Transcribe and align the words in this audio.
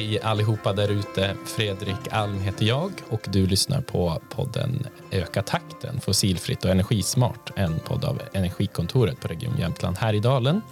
Hej 0.00 0.20
allihopa 0.22 0.72
där 0.72 0.88
ute. 0.88 1.36
Fredrik 1.44 1.96
Alm 2.10 2.40
heter 2.40 2.66
jag 2.66 2.92
och 3.08 3.20
du 3.28 3.46
lyssnar 3.46 3.80
på 3.80 4.20
podden 4.28 4.86
Öka 5.10 5.42
takten 5.42 6.00
fossilfritt 6.00 6.64
och 6.64 6.70
energismart. 6.70 7.52
En 7.56 7.78
podd 7.78 8.04
av 8.04 8.22
Energikontoret 8.32 9.20
på 9.20 9.28
Region 9.28 9.58
Jämtland 9.58 9.96
här 9.96 10.14
i 10.14 10.18
Dalen. 10.20 10.62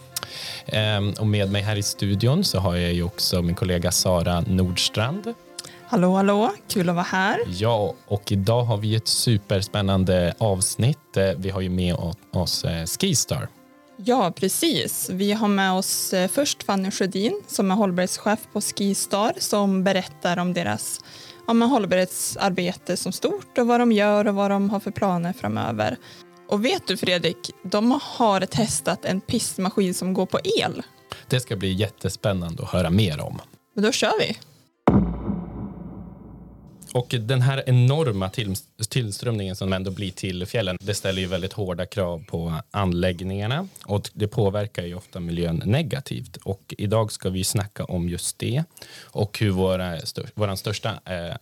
Ehm, 0.66 1.12
och 1.20 1.26
med 1.26 1.52
mig 1.52 1.62
här 1.62 1.76
i 1.76 1.82
studion 1.82 2.44
så 2.44 2.58
har 2.58 2.76
jag 2.76 2.92
ju 2.92 3.02
också 3.02 3.42
min 3.42 3.54
kollega 3.54 3.90
Sara 3.90 4.40
Nordstrand. 4.40 5.34
Hallå, 5.86 6.16
hallå, 6.16 6.52
kul 6.68 6.88
att 6.88 6.94
vara 6.94 7.04
här. 7.04 7.38
Ja, 7.48 7.94
och 8.06 8.32
idag 8.32 8.62
har 8.62 8.76
vi 8.76 8.94
ett 8.94 9.08
superspännande 9.08 10.34
avsnitt. 10.38 11.16
Eh, 11.16 11.30
vi 11.36 11.50
har 11.50 11.60
ju 11.60 11.68
med 11.68 11.96
oss 12.32 12.64
eh, 12.64 12.86
Skistar. 12.86 13.48
Ja, 14.04 14.32
precis. 14.36 15.10
Vi 15.10 15.32
har 15.32 15.48
med 15.48 15.72
oss 15.72 16.12
eh, 16.12 16.28
först 16.28 16.62
Fanny 16.62 16.90
Sjödin 16.90 17.42
som 17.46 17.70
är 17.70 17.74
hållbarhetschef 17.74 18.38
på 18.52 18.60
Skistar 18.60 19.32
som 19.38 19.84
berättar 19.84 20.36
om 20.36 20.54
deras 20.54 21.00
ja, 21.46 21.52
hållbarhetsarbete 21.52 22.96
som 22.96 23.12
stort 23.12 23.58
och 23.58 23.66
vad 23.66 23.80
de 23.80 23.92
gör 23.92 24.26
och 24.26 24.34
vad 24.34 24.50
de 24.50 24.70
har 24.70 24.80
för 24.80 24.90
planer 24.90 25.32
framöver. 25.32 25.96
Och 26.48 26.64
vet 26.64 26.86
du 26.86 26.96
Fredrik, 26.96 27.50
de 27.62 28.00
har 28.02 28.40
testat 28.40 29.04
en 29.04 29.20
pistmaskin 29.20 29.94
som 29.94 30.14
går 30.14 30.26
på 30.26 30.38
el. 30.60 30.82
Det 31.28 31.40
ska 31.40 31.56
bli 31.56 31.72
jättespännande 31.72 32.62
att 32.62 32.70
höra 32.70 32.90
mer 32.90 33.20
om. 33.20 33.40
Men 33.74 33.84
då 33.84 33.92
kör 33.92 34.18
vi. 34.18 34.36
Och 36.98 37.14
den 37.20 37.42
här 37.42 37.62
enorma 37.66 38.30
till, 38.30 38.54
tillströmningen 38.88 39.56
som 39.56 39.72
ändå 39.72 39.90
blir 39.90 40.10
till 40.10 40.46
fjällen, 40.46 40.76
det 40.80 40.94
ställer 40.94 41.22
ju 41.22 41.26
väldigt 41.26 41.52
hårda 41.52 41.86
krav 41.86 42.24
på 42.28 42.54
anläggningarna 42.70 43.68
och 43.84 44.10
det 44.12 44.28
påverkar 44.28 44.82
ju 44.82 44.94
ofta 44.94 45.20
miljön 45.20 45.62
negativt. 45.64 46.36
Och 46.36 46.74
idag 46.78 47.12
ska 47.12 47.30
vi 47.30 47.44
snacka 47.44 47.84
om 47.84 48.08
just 48.08 48.38
det 48.38 48.64
och 49.02 49.38
hur 49.38 49.50
våra, 49.50 49.98
våra, 50.34 50.56
största, 50.56 51.00
eh, 51.04 51.36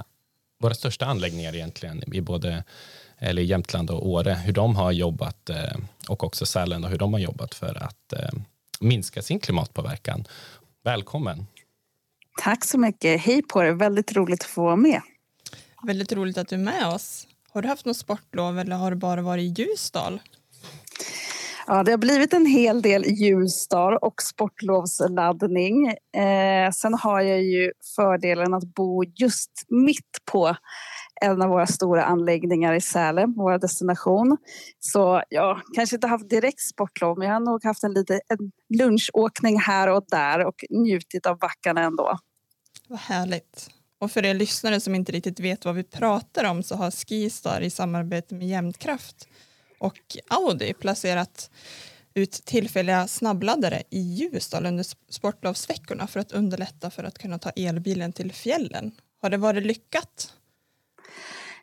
våra 0.60 0.74
största 0.74 1.06
anläggningar 1.06 1.54
egentligen 1.54 2.14
i 2.14 2.20
både 2.20 2.64
eller 3.18 3.42
Jämtland 3.42 3.90
och 3.90 4.08
Åre, 4.08 4.34
hur 4.34 4.52
de 4.52 4.76
har 4.76 4.92
jobbat 4.92 5.50
eh, 5.50 5.78
och 6.08 6.24
också 6.24 6.46
Sälen 6.46 6.84
och 6.84 6.90
hur 6.90 6.98
de 6.98 7.12
har 7.12 7.20
jobbat 7.20 7.54
för 7.54 7.82
att 7.82 8.12
eh, 8.12 8.30
minska 8.80 9.22
sin 9.22 9.40
klimatpåverkan. 9.40 10.24
Välkommen! 10.84 11.46
Tack 12.42 12.64
så 12.64 12.78
mycket. 12.78 13.20
Hej 13.20 13.42
på 13.42 13.64
er. 13.64 13.70
Väldigt 13.70 14.16
roligt 14.16 14.42
att 14.42 14.50
få 14.50 14.62
vara 14.62 14.76
med. 14.76 15.02
Väldigt 15.86 16.12
roligt 16.12 16.38
att 16.38 16.48
du 16.48 16.56
är 16.56 16.60
med 16.60 16.86
oss. 16.86 17.26
Har 17.48 17.62
du 17.62 17.68
haft 17.68 17.86
något 17.86 17.96
sportlov 17.96 18.58
eller 18.58 18.76
har 18.76 18.90
du 18.90 18.96
bara 18.96 19.22
varit 19.22 19.42
i 19.42 19.62
Ljusdal? 19.62 20.20
Ja, 21.66 21.82
det 21.82 21.90
har 21.90 21.98
blivit 21.98 22.32
en 22.32 22.46
hel 22.46 22.82
del 22.82 23.04
Ljusdal 23.04 23.96
och 23.96 24.22
sportlovsladdning. 24.22 25.86
Eh, 26.16 26.70
sen 26.70 26.94
har 26.94 27.20
jag 27.20 27.42
ju 27.42 27.72
fördelen 27.96 28.54
att 28.54 28.64
bo 28.74 29.04
just 29.04 29.50
mitt 29.68 30.18
på 30.32 30.56
en 31.20 31.42
av 31.42 31.48
våra 31.48 31.66
stora 31.66 32.04
anläggningar 32.04 32.74
i 32.74 32.80
Sälen, 32.80 33.34
vår 33.36 33.58
destination. 33.58 34.36
Så 34.80 35.22
jag 35.28 35.60
kanske 35.74 35.96
inte 35.96 36.06
haft 36.06 36.30
direkt 36.30 36.60
sportlov, 36.60 37.18
men 37.18 37.28
jag 37.28 37.34
har 37.34 37.40
nog 37.40 37.64
haft 37.64 37.84
en 37.84 37.92
liten 37.92 38.20
en 38.28 38.52
lunchåkning 38.78 39.60
här 39.60 39.88
och 39.88 40.04
där 40.08 40.44
och 40.44 40.64
njutit 40.70 41.26
av 41.26 41.38
backarna 41.38 41.80
ändå. 41.80 42.18
Vad 42.88 42.98
härligt. 42.98 43.75
Och 43.98 44.10
för 44.10 44.24
er 44.24 44.34
lyssnare 44.34 44.80
som 44.80 44.94
inte 44.94 45.12
riktigt 45.12 45.40
vet 45.40 45.64
vad 45.64 45.74
vi 45.74 45.82
pratar 45.82 46.44
om 46.44 46.62
så 46.62 46.74
har 46.74 46.90
Skistar 46.90 47.60
i 47.60 47.70
samarbete 47.70 48.34
med 48.34 48.48
Jämtkraft 48.48 49.28
och 49.78 49.98
Audi 50.28 50.74
placerat 50.74 51.50
ut 52.14 52.32
tillfälliga 52.32 53.06
snabbladdare 53.06 53.82
i 53.90 54.00
Ljusdal 54.00 54.66
under 54.66 54.84
sportlovsveckorna 55.12 56.06
för 56.06 56.20
att 56.20 56.32
underlätta 56.32 56.90
för 56.90 57.04
att 57.04 57.18
kunna 57.18 57.38
ta 57.38 57.50
elbilen 57.50 58.12
till 58.12 58.32
fjällen. 58.32 58.92
Har 59.22 59.30
det 59.30 59.36
varit 59.36 59.66
lyckat? 59.66 60.32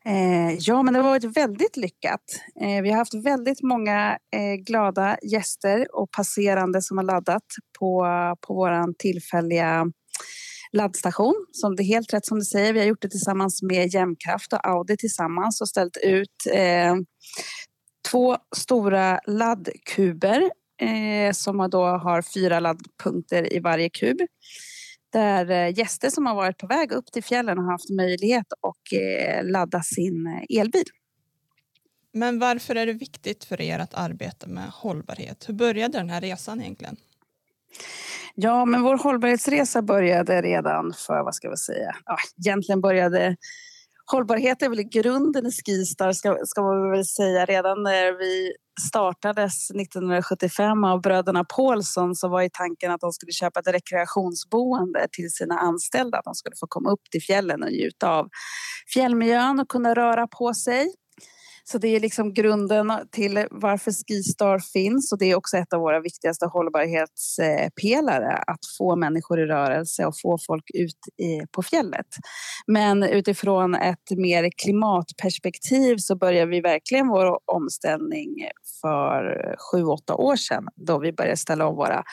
Eh, 0.05 0.53
ja, 0.59 0.83
men 0.83 0.93
det 0.93 0.99
har 0.99 1.09
varit 1.09 1.37
väldigt 1.37 1.77
lyckat. 1.77 2.23
Eh, 2.61 2.81
vi 2.81 2.89
har 2.89 2.97
haft 2.97 3.13
väldigt 3.13 3.61
många 3.61 4.17
eh, 4.35 4.53
glada 4.65 5.17
gäster 5.23 5.95
och 5.95 6.11
passerande 6.11 6.81
som 6.81 6.97
har 6.97 7.05
laddat 7.05 7.45
på, 7.79 8.05
på 8.41 8.53
vår 8.53 8.93
tillfälliga 8.93 9.91
laddstation. 10.73 11.45
Som 11.51 11.75
det 11.75 11.83
är 11.83 11.85
helt 11.85 12.13
rätt 12.13 12.25
som 12.25 12.39
du 12.39 12.45
säger, 12.45 12.73
vi 12.73 12.79
har 12.79 12.87
gjort 12.87 13.01
det 13.01 13.09
tillsammans 13.09 13.61
med 13.61 13.93
Jämkraft 13.93 14.53
och 14.53 14.67
Audi 14.67 14.97
tillsammans 14.97 15.61
och 15.61 15.69
ställt 15.69 15.97
ut 15.97 16.47
eh, 16.53 16.95
två 18.11 18.37
stora 18.55 19.19
laddkuber 19.27 20.51
eh, 20.81 21.31
som 21.31 21.69
då 21.69 21.85
har 21.85 22.21
fyra 22.21 22.59
laddpunkter 22.59 23.53
i 23.53 23.59
varje 23.59 23.89
kub. 23.89 24.17
Där 25.13 25.51
eh, 25.51 25.77
gäster 25.77 26.09
som 26.09 26.25
har 26.25 26.35
varit 26.35 26.57
på 26.57 26.67
väg 26.67 26.91
upp 26.91 27.11
till 27.11 27.23
fjällen 27.23 27.57
har 27.57 27.71
haft 27.71 27.89
möjlighet 27.89 28.53
att 28.53 28.99
eh, 28.99 29.51
ladda 29.51 29.83
sin 29.83 30.27
eh, 30.27 30.59
elbil. 30.59 30.85
Men 32.13 32.39
varför 32.39 32.75
är 32.75 32.85
det 32.85 32.93
viktigt 32.93 33.43
för 33.43 33.61
er 33.61 33.79
att 33.79 33.93
arbeta 33.93 34.47
med 34.47 34.69
hållbarhet? 34.69 35.49
Hur 35.49 35.53
började 35.53 35.97
den 35.97 36.09
här 36.09 36.21
resan 36.21 36.61
egentligen? 36.61 36.97
Ja, 38.35 38.65
men 38.65 38.81
vår 38.81 38.97
hållbarhetsresa 38.97 39.81
började 39.81 40.41
redan 40.41 40.93
för, 40.93 41.23
vad 41.23 41.35
ska 41.35 41.49
vi 41.49 41.57
säga, 41.57 41.95
ja, 42.05 42.17
egentligen 42.45 42.81
började 42.81 43.35
Hållbarhet 44.11 44.61
är 44.61 44.69
väl 44.69 44.79
i 44.79 44.83
grunden 44.83 45.45
i 45.45 45.51
Skistar, 45.51 46.11
ska, 46.11 46.37
ska 46.45 46.61
man 46.61 46.91
väl 46.91 47.05
säga. 47.05 47.45
Redan 47.45 47.83
när 47.83 48.19
vi 48.19 48.53
startades 48.89 49.71
1975 49.71 50.83
av 50.83 51.01
bröderna 51.01 51.43
Paulsson 51.43 52.15
så 52.15 52.27
var 52.27 52.41
ju 52.41 52.49
tanken 52.53 52.91
att 52.91 53.01
de 53.01 53.11
skulle 53.11 53.31
köpa 53.31 53.59
ett 53.59 53.67
rekreationsboende 53.67 55.07
till 55.11 55.31
sina 55.31 55.59
anställda. 55.59 56.17
Att 56.17 56.25
de 56.25 56.35
skulle 56.35 56.55
få 56.59 56.67
komma 56.67 56.91
upp 56.91 57.01
till 57.11 57.21
fjällen 57.21 57.63
och 57.63 57.71
njuta 57.71 58.09
av 58.09 58.29
fjällmiljön 58.93 59.59
och 59.59 59.69
kunna 59.69 59.93
röra 59.93 60.27
på 60.27 60.53
sig. 60.53 60.93
Så 61.63 61.77
det 61.77 61.87
är 61.87 61.99
liksom 61.99 62.33
grunden 62.33 62.91
till 63.11 63.47
varför 63.51 63.91
Skistar 63.91 64.59
finns 64.59 65.11
och 65.11 65.17
det 65.17 65.31
är 65.31 65.35
också 65.35 65.57
ett 65.57 65.73
av 65.73 65.79
våra 65.79 65.99
viktigaste 65.99 66.45
hållbarhetspelare 66.45 68.33
att 68.47 68.59
få 68.77 68.95
människor 68.95 69.39
i 69.39 69.45
rörelse 69.45 70.05
och 70.05 70.13
få 70.21 70.37
folk 70.47 70.63
ut 70.73 70.99
på 71.51 71.63
fjället. 71.63 72.07
Men 72.67 73.03
utifrån 73.03 73.75
ett 73.75 74.11
mer 74.17 74.49
klimatperspektiv 74.63 75.97
så 75.97 76.15
börjar 76.15 76.45
vi 76.45 76.61
verkligen 76.61 77.07
vår 77.07 77.39
omställning 77.45 78.29
för 78.81 79.55
sju, 79.71 79.83
åtta 79.83 80.15
år 80.15 80.35
sedan 80.35 80.67
då 80.75 80.99
vi 80.99 81.13
började 81.13 81.37
ställa 81.37 81.67
om 81.67 81.75
våra 81.75 82.03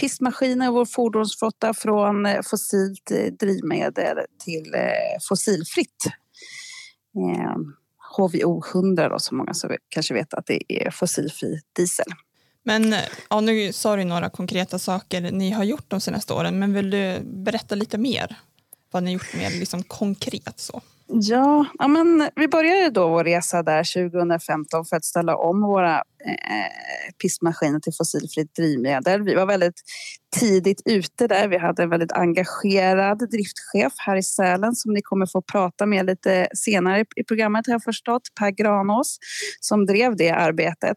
pistmaskiner 0.00 0.68
och 0.68 0.74
vår 0.74 0.84
fordonsflotta 0.84 1.74
från 1.74 2.28
fossilt 2.50 3.12
drivmedel 3.40 4.16
till 4.44 4.74
eh, 4.74 5.18
fossilfritt. 5.28 6.04
Yeah. 7.16 7.56
HVO 8.16 8.62
100 8.74 9.08
då, 9.08 9.18
som 9.18 9.36
många 9.36 9.54
så 9.54 9.76
kanske 9.88 10.14
vet 10.14 10.34
att 10.34 10.46
det 10.46 10.84
är 10.84 10.90
fossilfri 10.90 11.60
diesel. 11.76 12.06
Men 12.62 12.94
ja, 13.30 13.40
nu 13.40 13.72
sa 13.72 13.96
du 13.96 14.04
några 14.04 14.30
konkreta 14.30 14.78
saker 14.78 15.20
ni 15.20 15.50
har 15.50 15.64
gjort 15.64 15.84
de 15.88 16.00
senaste 16.00 16.32
åren, 16.32 16.58
men 16.58 16.72
vill 16.72 16.90
du 16.90 17.20
berätta 17.24 17.74
lite 17.74 17.98
mer? 17.98 18.36
Vad 18.90 19.02
ni 19.02 19.12
gjort 19.12 19.34
mer 19.36 19.50
liksom 19.50 19.82
konkret 19.82 20.60
så? 20.60 20.82
Ja, 21.06 21.66
ja 21.78 21.88
men 21.88 22.30
vi 22.36 22.48
började 22.48 22.90
då 22.90 23.08
vår 23.08 23.24
resa 23.24 23.62
där 23.62 24.10
2015 24.10 24.84
för 24.84 24.96
att 24.96 25.04
ställa 25.04 25.36
om 25.36 25.62
våra 25.62 25.94
eh, 25.96 27.12
pistmaskiner 27.22 27.80
till 27.80 27.92
fossilfritt 27.92 28.54
drivmedel. 28.54 29.22
Vi 29.22 29.34
var 29.34 29.46
väldigt 29.46 29.82
tidigt 30.40 30.82
ute 30.84 31.26
där. 31.26 31.48
Vi 31.48 31.58
hade 31.58 31.82
en 31.82 31.90
väldigt 31.90 32.12
engagerad 32.12 33.18
driftchef 33.18 33.92
här 33.96 34.16
i 34.16 34.22
Sälen 34.22 34.74
som 34.74 34.92
ni 34.92 35.02
kommer 35.02 35.26
få 35.26 35.42
prata 35.42 35.86
med 35.86 36.06
lite 36.06 36.48
senare 36.54 37.04
i 37.16 37.24
programmet 37.24 37.66
har 37.66 37.74
jag 37.74 37.82
förstått, 37.82 38.22
Per 38.40 38.50
Granås, 38.50 39.18
som 39.60 39.86
drev 39.86 40.16
det 40.16 40.30
arbetet. 40.30 40.96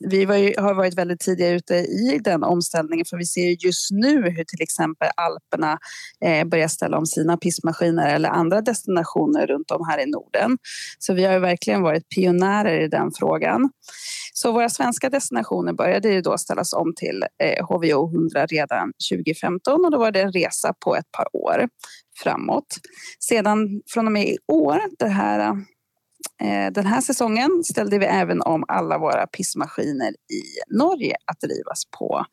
Vi 0.00 0.18
ju, 0.18 0.54
har 0.60 0.74
varit 0.74 0.98
väldigt 0.98 1.20
tidiga 1.20 1.50
ute 1.50 1.74
i 1.74 2.20
den 2.24 2.42
omställningen 2.42 3.04
för 3.10 3.16
vi 3.16 3.24
ser 3.24 3.66
just 3.66 3.90
nu 3.90 4.30
hur 4.30 4.44
till 4.44 4.62
exempel 4.62 5.08
Alperna 5.16 5.78
eh, 6.24 6.44
börjar 6.44 6.68
ställa 6.68 6.98
om 6.98 7.06
sina 7.06 7.36
pistmaskiner 7.36 8.14
eller 8.14 8.28
andra 8.28 8.60
destinationer 8.60 9.46
runt 9.46 9.70
om 9.70 9.86
här 9.88 9.98
i 9.98 10.06
Norden. 10.06 10.58
Så 10.98 11.14
vi 11.14 11.24
har 11.24 11.38
verkligen 11.38 11.82
varit 11.82 12.08
pionjärer 12.08 12.80
i 12.80 12.88
den 12.88 13.10
frågan. 13.18 13.70
Så 14.40 14.52
våra 14.52 14.68
svenska 14.68 15.10
destinationer 15.10 15.72
började 15.72 16.08
ju 16.08 16.20
då 16.20 16.38
ställas 16.38 16.72
om 16.72 16.94
till 16.96 17.24
eh, 17.42 17.66
HVO 17.66 18.10
100 18.14 18.46
redan 18.46 18.67
2015 19.10 19.84
och 19.84 19.90
då 19.90 19.98
var 19.98 20.10
det 20.12 20.20
en 20.20 20.32
resa 20.32 20.74
på 20.84 20.96
ett 20.96 21.12
par 21.12 21.36
år 21.36 21.68
framåt. 22.22 22.76
Sedan 23.20 23.82
från 23.86 24.06
och 24.06 24.12
med 24.12 24.28
i 24.28 24.38
år, 24.48 24.80
det 24.98 25.08
här, 25.08 25.50
eh, 26.42 26.72
den 26.72 26.86
här 26.86 27.00
säsongen, 27.00 27.64
ställde 27.64 27.98
vi 27.98 28.06
även 28.06 28.42
om 28.42 28.64
alla 28.68 28.98
våra 28.98 29.26
pissmaskiner 29.26 30.08
i 30.10 30.74
Norge 30.76 31.16
att 31.24 31.40
drivas 31.40 31.82
på 31.98 32.24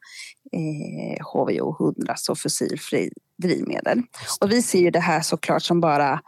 eh, 0.51 1.25
HVO 1.33 1.75
100, 1.79 2.13
så 2.17 2.35
fossilfri 2.35 3.09
drivmedel. 3.43 4.01
Och 4.41 4.51
vi 4.51 4.61
ser 4.61 4.79
ju 4.79 4.91
det 4.91 4.99
här 4.99 5.21
såklart 5.21 5.63
som 5.63 5.81
bara 5.81 6.21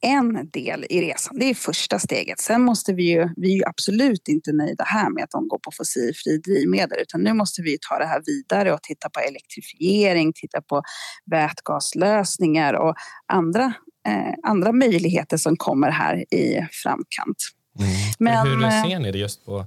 en 0.00 0.50
del 0.50 0.86
i 0.90 1.00
resan. 1.00 1.38
Det 1.38 1.50
är 1.50 1.54
första 1.54 1.98
steget. 1.98 2.40
Sen 2.40 2.62
måste 2.62 2.92
vi 2.92 3.02
ju, 3.02 3.28
vi 3.36 3.52
är 3.52 3.56
ju 3.56 3.64
absolut 3.64 4.28
inte 4.28 4.52
nöjda 4.52 4.84
här 4.84 5.10
med 5.10 5.24
att 5.24 5.30
de 5.30 5.48
går 5.48 5.58
på 5.58 5.70
fossilfri 5.76 6.38
drivmedel 6.38 6.98
utan 7.00 7.20
nu 7.20 7.34
måste 7.34 7.62
vi 7.62 7.78
ta 7.88 7.98
det 7.98 8.06
här 8.06 8.22
vidare 8.26 8.72
och 8.72 8.82
titta 8.82 9.10
på 9.10 9.20
elektrifiering, 9.20 10.32
titta 10.32 10.62
på 10.62 10.82
vätgaslösningar 11.30 12.74
och 12.74 12.94
andra, 13.26 13.74
eh, 14.08 14.34
andra 14.42 14.72
möjligheter 14.72 15.36
som 15.36 15.56
kommer 15.56 15.90
här 15.90 16.34
i 16.34 16.66
framkant. 16.82 17.38
Mm. 17.78 17.90
Men, 18.18 18.46
Hur 18.46 18.64
eh, 18.64 18.82
ser 18.82 18.98
ni 18.98 19.12
det 19.12 19.18
just 19.18 19.44
på 19.44 19.66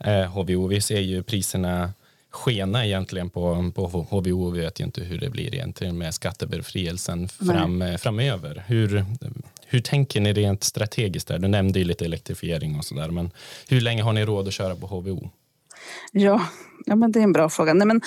eh, 0.00 0.24
HVO? 0.24 0.66
Vi 0.66 0.80
ser 0.80 1.00
ju 1.00 1.22
priserna 1.22 1.92
skena 2.36 2.86
egentligen 2.86 3.30
på, 3.30 3.72
på 3.74 3.86
HVO. 3.86 4.50
Vi 4.50 4.60
vet 4.60 4.80
ju 4.80 4.84
inte 4.84 5.00
hur 5.00 5.18
det 5.18 5.30
blir 5.30 5.54
egentligen 5.54 5.98
med 5.98 6.14
skattebefrielsen 6.14 7.28
fram, 7.28 7.82
eh, 7.82 7.96
framöver. 7.96 8.64
Hur, 8.66 9.04
hur 9.68 9.80
tänker 9.80 10.20
ni 10.20 10.32
rent 10.32 10.64
strategiskt? 10.64 11.28
där? 11.28 11.38
Du 11.38 11.48
nämnde 11.48 11.78
ju 11.78 11.84
lite 11.84 12.04
elektrifiering 12.04 12.78
och 12.78 12.84
sådär, 12.84 13.10
men 13.10 13.30
hur 13.68 13.80
länge 13.80 14.02
har 14.02 14.12
ni 14.12 14.24
råd 14.24 14.48
att 14.48 14.54
köra 14.54 14.76
på 14.76 14.86
HVO? 14.86 15.30
Ja, 16.12 16.42
ja 16.86 16.96
men 16.96 17.12
det 17.12 17.18
är 17.18 17.24
en 17.24 17.32
bra 17.32 17.48
fråga. 17.48 17.74
Nej, 17.74 17.86
men, 17.86 18.00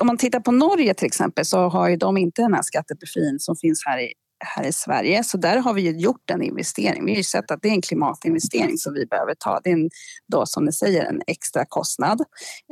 om 0.00 0.06
man 0.06 0.16
tittar 0.16 0.40
på 0.40 0.52
Norge 0.52 0.94
till 0.94 1.06
exempel 1.06 1.44
så 1.44 1.68
har 1.68 1.88
ju 1.88 1.96
de 1.96 2.16
inte 2.16 2.42
den 2.42 2.54
här 2.54 2.62
skattebefrielsen 2.62 3.38
som 3.38 3.56
finns 3.56 3.82
här 3.86 3.98
i, 3.98 4.12
här 4.44 4.66
i 4.66 4.72
Sverige. 4.72 5.24
Så 5.24 5.36
där 5.36 5.56
har 5.56 5.74
vi 5.74 5.82
ju 5.82 5.98
gjort 5.98 6.30
en 6.30 6.42
investering. 6.42 7.04
Vi 7.04 7.12
har 7.12 7.16
ju 7.16 7.22
sett 7.22 7.50
att 7.50 7.62
det 7.62 7.68
är 7.68 7.72
en 7.72 7.82
klimatinvestering 7.82 8.78
som 8.78 8.94
vi 8.94 9.06
behöver 9.06 9.34
ta. 9.38 9.60
Det 9.64 9.70
är 9.70 9.74
en, 9.74 9.90
då, 10.32 10.46
som 10.46 10.64
ni 10.64 10.72
säger 10.72 11.04
en 11.04 11.22
extra 11.26 11.64
kostnad 11.68 12.20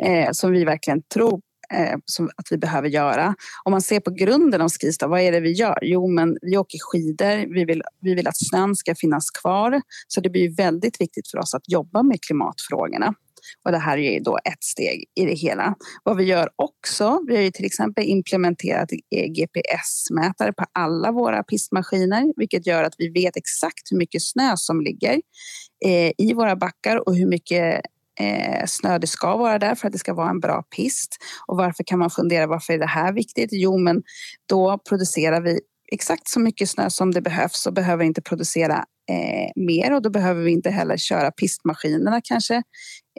eh, 0.02 0.30
som 0.32 0.52
vi 0.52 0.64
verkligen 0.64 1.02
tror 1.02 1.40
eh, 1.74 1.98
som 2.04 2.30
att 2.36 2.46
vi 2.50 2.58
behöver 2.58 2.88
göra. 2.88 3.34
Om 3.64 3.70
man 3.70 3.82
ser 3.82 4.00
på 4.00 4.10
grunden 4.10 4.60
av 4.60 4.68
Skistar, 4.68 5.08
vad 5.08 5.20
är 5.20 5.32
det 5.32 5.40
vi 5.40 5.52
gör? 5.52 5.78
Jo, 5.82 6.08
men 6.08 6.38
vi 6.42 6.56
åker 6.56 6.78
skidor. 6.80 7.54
Vi 7.54 7.64
vill, 7.64 7.82
vi 8.00 8.14
vill 8.14 8.28
att 8.28 8.38
snön 8.38 8.76
ska 8.76 8.94
finnas 8.94 9.30
kvar. 9.30 9.80
Så 10.08 10.20
det 10.20 10.30
blir 10.30 10.56
väldigt 10.56 11.00
viktigt 11.00 11.30
för 11.30 11.38
oss 11.38 11.54
att 11.54 11.72
jobba 11.72 12.02
med 12.02 12.22
klimatfrågorna. 12.22 13.14
Och 13.64 13.72
det 13.72 13.78
här 13.78 13.98
är 13.98 14.20
då 14.20 14.38
ett 14.44 14.64
steg 14.64 15.04
i 15.14 15.24
det 15.24 15.34
hela. 15.34 15.74
Vad 16.04 16.16
vi 16.16 16.24
gör 16.24 16.48
också, 16.56 17.20
vi 17.26 17.36
har 17.36 17.42
ju 17.42 17.50
till 17.50 17.64
exempel 17.64 18.04
implementerat 18.04 18.92
eh, 18.92 19.26
GPS-mätare 19.32 20.52
på 20.52 20.64
alla 20.72 21.12
våra 21.12 21.42
pistmaskiner, 21.42 22.32
vilket 22.36 22.66
gör 22.66 22.84
att 22.84 22.94
vi 22.98 23.08
vet 23.08 23.36
exakt 23.36 23.92
hur 23.92 23.96
mycket 23.96 24.22
snö 24.22 24.52
som 24.56 24.80
ligger 24.80 25.20
eh, 25.84 26.12
i 26.18 26.32
våra 26.34 26.56
backar 26.56 27.08
och 27.08 27.16
hur 27.16 27.26
mycket 27.26 27.80
eh, 28.18 28.66
snö 28.66 28.98
det 28.98 29.06
ska 29.06 29.36
vara 29.36 29.58
där 29.58 29.74
för 29.74 29.86
att 29.86 29.92
det 29.92 29.98
ska 29.98 30.14
vara 30.14 30.30
en 30.30 30.40
bra 30.40 30.62
pist. 30.76 31.16
Och 31.46 31.56
varför 31.56 31.84
kan 31.84 31.98
man 31.98 32.10
fundera, 32.10 32.46
varför 32.46 32.72
är 32.72 32.78
det 32.78 32.86
här 32.86 33.12
viktigt? 33.12 33.48
Jo, 33.52 33.78
men 33.78 34.02
då 34.48 34.78
producerar 34.88 35.40
vi 35.40 35.60
exakt 35.92 36.28
så 36.28 36.40
mycket 36.40 36.70
snö 36.70 36.90
som 36.90 37.10
det 37.10 37.20
behövs 37.20 37.66
och 37.66 37.72
behöver 37.72 38.04
inte 38.04 38.22
producera 38.22 38.84
eh, 39.10 39.50
mer 39.56 39.94
och 39.94 40.02
då 40.02 40.10
behöver 40.10 40.42
vi 40.42 40.50
inte 40.50 40.70
heller 40.70 40.96
köra 40.96 41.30
pistmaskinerna 41.30 42.20
kanske 42.24 42.54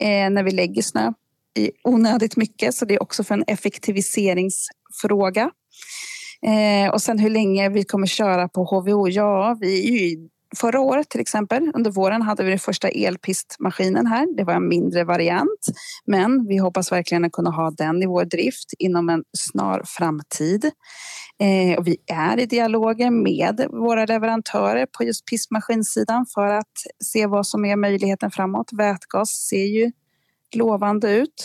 eh, 0.02 0.30
när 0.30 0.42
vi 0.42 0.50
lägger 0.50 0.82
snö 0.82 1.12
i 1.58 1.70
onödigt 1.84 2.36
mycket. 2.36 2.74
Så 2.74 2.84
det 2.84 2.94
är 2.94 3.02
också 3.02 3.24
för 3.24 3.34
en 3.34 3.44
effektiviseringsfråga. 3.46 5.50
Eh, 6.46 6.88
och 6.92 7.02
sen 7.02 7.18
hur 7.18 7.30
länge 7.30 7.68
vi 7.68 7.84
kommer 7.84 8.06
köra 8.06 8.48
på 8.48 8.64
HVO? 8.64 9.08
Ja, 9.08 9.56
vi 9.60 9.88
är 9.88 10.08
ju 10.08 10.28
Förra 10.56 10.80
året 10.80 11.08
till 11.08 11.20
exempel, 11.20 11.70
under 11.74 11.90
våren 11.90 12.22
hade 12.22 12.44
vi 12.44 12.50
den 12.50 12.58
första 12.58 12.88
elpistmaskinen 12.88 14.06
här. 14.06 14.36
Det 14.36 14.44
var 14.44 14.54
en 14.54 14.68
mindre 14.68 15.04
variant, 15.04 15.66
men 16.04 16.46
vi 16.46 16.56
hoppas 16.56 16.92
verkligen 16.92 17.24
att 17.24 17.32
kunna 17.32 17.50
ha 17.50 17.70
den 17.70 18.02
i 18.02 18.06
vår 18.06 18.24
drift 18.24 18.72
inom 18.78 19.08
en 19.08 19.24
snar 19.38 19.82
framtid. 19.86 20.70
Eh, 21.40 21.78
och 21.78 21.86
vi 21.86 21.96
är 22.06 22.40
i 22.40 22.46
dialoger 22.46 23.10
med 23.10 23.66
våra 23.70 24.04
leverantörer 24.04 24.86
på 24.86 25.04
just 25.04 25.26
pistmaskinsidan 25.26 26.26
för 26.34 26.46
att 26.46 26.72
se 27.04 27.26
vad 27.26 27.46
som 27.46 27.64
är 27.64 27.76
möjligheten 27.76 28.30
framåt. 28.30 28.72
Vätgas 28.72 29.30
ser 29.30 29.64
ju 29.64 29.92
lovande 30.54 31.10
ut. 31.10 31.44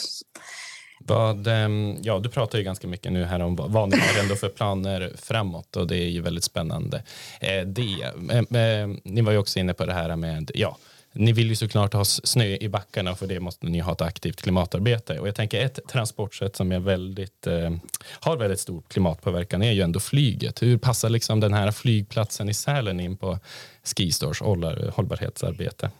Vad, 1.07 1.47
ehm, 1.47 1.97
ja, 2.01 2.19
du 2.19 2.29
pratar 2.29 2.57
ju 2.57 2.63
ganska 2.63 2.87
mycket 2.87 3.11
nu 3.11 3.25
här 3.25 3.39
om 3.39 3.55
vad 3.55 3.89
ni 3.89 3.97
har 3.97 4.19
ändå 4.19 4.35
för 4.35 4.49
planer 4.49 5.11
framåt 5.21 5.75
och 5.75 5.87
det 5.87 5.97
är 5.97 6.09
ju 6.09 6.21
väldigt 6.21 6.43
spännande. 6.43 7.03
Eh, 7.41 7.67
det, 7.67 8.13
ehm, 8.31 8.55
ehm, 8.55 8.99
ni 9.03 9.21
var 9.21 9.31
ju 9.31 9.37
också 9.37 9.59
inne 9.59 9.73
på 9.73 9.85
det 9.85 9.93
här 9.93 10.15
med, 10.15 10.51
ja, 10.53 10.77
ni 11.13 11.31
vill 11.31 11.49
ju 11.49 11.55
såklart 11.55 11.93
ha 11.93 12.05
snö 12.05 12.45
i 12.45 12.69
backarna 12.69 13.15
för 13.15 13.27
det 13.27 13.39
måste 13.39 13.65
ni 13.65 13.79
ha 13.79 13.91
ett 13.91 14.01
aktivt 14.01 14.41
klimatarbete. 14.41 15.19
Och 15.19 15.27
jag 15.27 15.35
tänker 15.35 15.65
ett 15.65 15.79
transportsätt 15.87 16.55
som 16.55 16.71
är 16.71 16.79
väldigt, 16.79 17.47
eh, 17.47 17.71
har 18.19 18.37
väldigt 18.37 18.59
stor 18.59 18.83
klimatpåverkan 18.87 19.61
är 19.61 19.71
ju 19.71 19.81
ändå 19.81 19.99
flyget. 19.99 20.61
Hur 20.61 20.77
passar 20.77 21.09
liksom 21.09 21.39
den 21.39 21.53
här 21.53 21.71
flygplatsen 21.71 22.49
i 22.49 22.53
Sälen 22.53 22.99
in 22.99 23.17
på 23.17 23.39
Skistars 23.83 24.41
hållbarhetsarbete? 24.41 25.91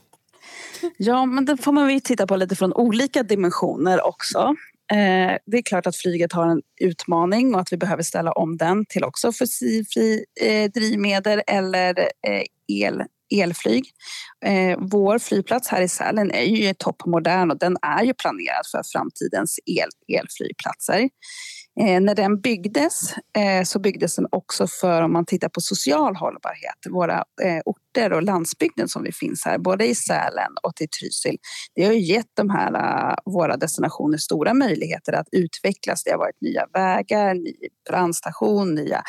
Ja, 0.97 1.25
men 1.25 1.45
det 1.45 1.57
får 1.57 1.71
man 1.71 1.93
ju 1.93 1.99
titta 1.99 2.27
på 2.27 2.35
lite 2.35 2.55
från 2.55 2.73
olika 2.73 3.23
dimensioner 3.23 4.05
också. 4.05 4.55
Eh, 4.91 5.37
det 5.45 5.57
är 5.57 5.61
klart 5.61 5.87
att 5.87 5.95
flyget 5.95 6.33
har 6.33 6.47
en 6.47 6.61
utmaning 6.81 7.55
och 7.55 7.61
att 7.61 7.73
vi 7.73 7.77
behöver 7.77 8.03
ställa 8.03 8.31
om 8.31 8.57
den 8.57 8.85
till 8.85 9.03
också 9.03 9.31
fossilfri 9.31 10.25
eh, 10.41 10.71
drivmedel 10.71 11.41
eller 11.47 11.99
eh, 11.99 12.43
el, 12.67 13.03
elflyg. 13.35 13.85
Eh, 14.45 14.77
vår 14.79 15.19
flygplats 15.19 15.67
här 15.67 15.81
i 15.81 15.87
Sälen 15.87 16.31
är 16.31 16.43
ju 16.43 16.73
toppmodern 16.73 17.51
och 17.51 17.59
den 17.59 17.77
är 17.81 18.03
ju 18.03 18.13
planerad 18.13 18.65
för 18.71 18.81
framtidens 18.93 19.59
el, 19.65 20.19
elflygplatser. 20.19 21.09
Eh, 21.79 22.01
när 22.01 22.15
den 22.15 22.41
byggdes 22.41 23.13
eh, 23.37 23.63
så 23.63 23.79
byggdes 23.79 24.15
den 24.15 24.27
också 24.31 24.67
för, 24.67 25.01
om 25.01 25.13
man 25.13 25.25
tittar 25.25 25.49
på 25.49 25.61
social 25.61 26.15
hållbarhet, 26.15 26.75
våra 26.89 27.23
eh, 27.43 27.61
orter 27.65 28.13
och 28.13 28.23
landsbygden 28.23 28.87
som 28.87 29.03
vi 29.03 29.11
finns 29.11 29.45
här, 29.45 29.57
både 29.57 29.85
i 29.87 29.95
Sälen 29.95 30.51
och 30.63 30.75
till 30.75 30.89
Trysil. 30.89 31.37
Det 31.75 31.85
har 31.85 31.93
gett 31.93 32.31
de 32.33 32.49
här 32.49 32.73
eh, 32.73 33.15
våra 33.25 33.57
destinationer 33.57 34.17
stora 34.17 34.53
möjligheter 34.53 35.13
att 35.13 35.27
utvecklas. 35.31 36.03
Det 36.03 36.11
har 36.11 36.17
varit 36.17 36.41
nya 36.41 36.65
vägar, 36.73 37.33
ny 37.33 37.53
brandstation, 37.89 38.75
nya 38.75 39.03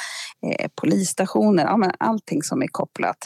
eh, 0.46 0.68
polisstationer, 0.80 1.64
ja, 1.64 1.76
men 1.76 1.90
allting 1.98 2.42
som 2.42 2.62
är 2.62 2.68
kopplat 2.68 3.18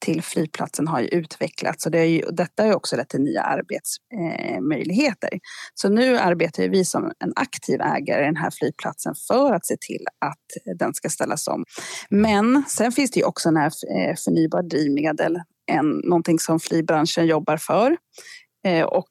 till 0.00 0.22
flygplatsen 0.22 0.88
har 0.88 1.00
ju 1.00 1.08
utvecklats 1.08 1.86
och 1.86 1.92
det 1.92 1.98
är 1.98 2.04
ju, 2.04 2.20
detta 2.20 2.62
har 2.62 2.74
också 2.74 2.96
lett 2.96 3.08
till 3.08 3.20
nya 3.20 3.42
arbetsmöjligheter. 3.42 5.28
Eh, 5.32 5.38
Så 5.74 5.88
nu 5.88 6.18
arbetar 6.18 6.68
vi 6.68 6.84
som 6.84 7.12
en 7.18 7.32
aktiv 7.36 7.80
ägare 7.80 8.22
i 8.22 8.24
den 8.24 8.36
här 8.36 8.50
flygplatsen 8.50 9.14
för 9.28 9.52
att 9.52 9.66
se 9.66 9.76
till 9.80 10.04
att 10.18 10.78
den 10.78 10.94
ska 10.94 11.08
ställas 11.08 11.48
om. 11.48 11.64
Men 12.10 12.64
sen 12.68 12.92
finns 12.92 13.10
det 13.10 13.20
ju 13.20 13.26
också 13.26 13.50
när 13.50 13.66
eh, 13.66 14.62
drivmedel, 14.62 15.40
en, 15.66 15.90
någonting 15.90 16.38
som 16.38 16.60
flygbranschen 16.60 17.26
jobbar 17.26 17.56
för. 17.56 17.96
Eh, 18.64 18.84
och 18.84 19.10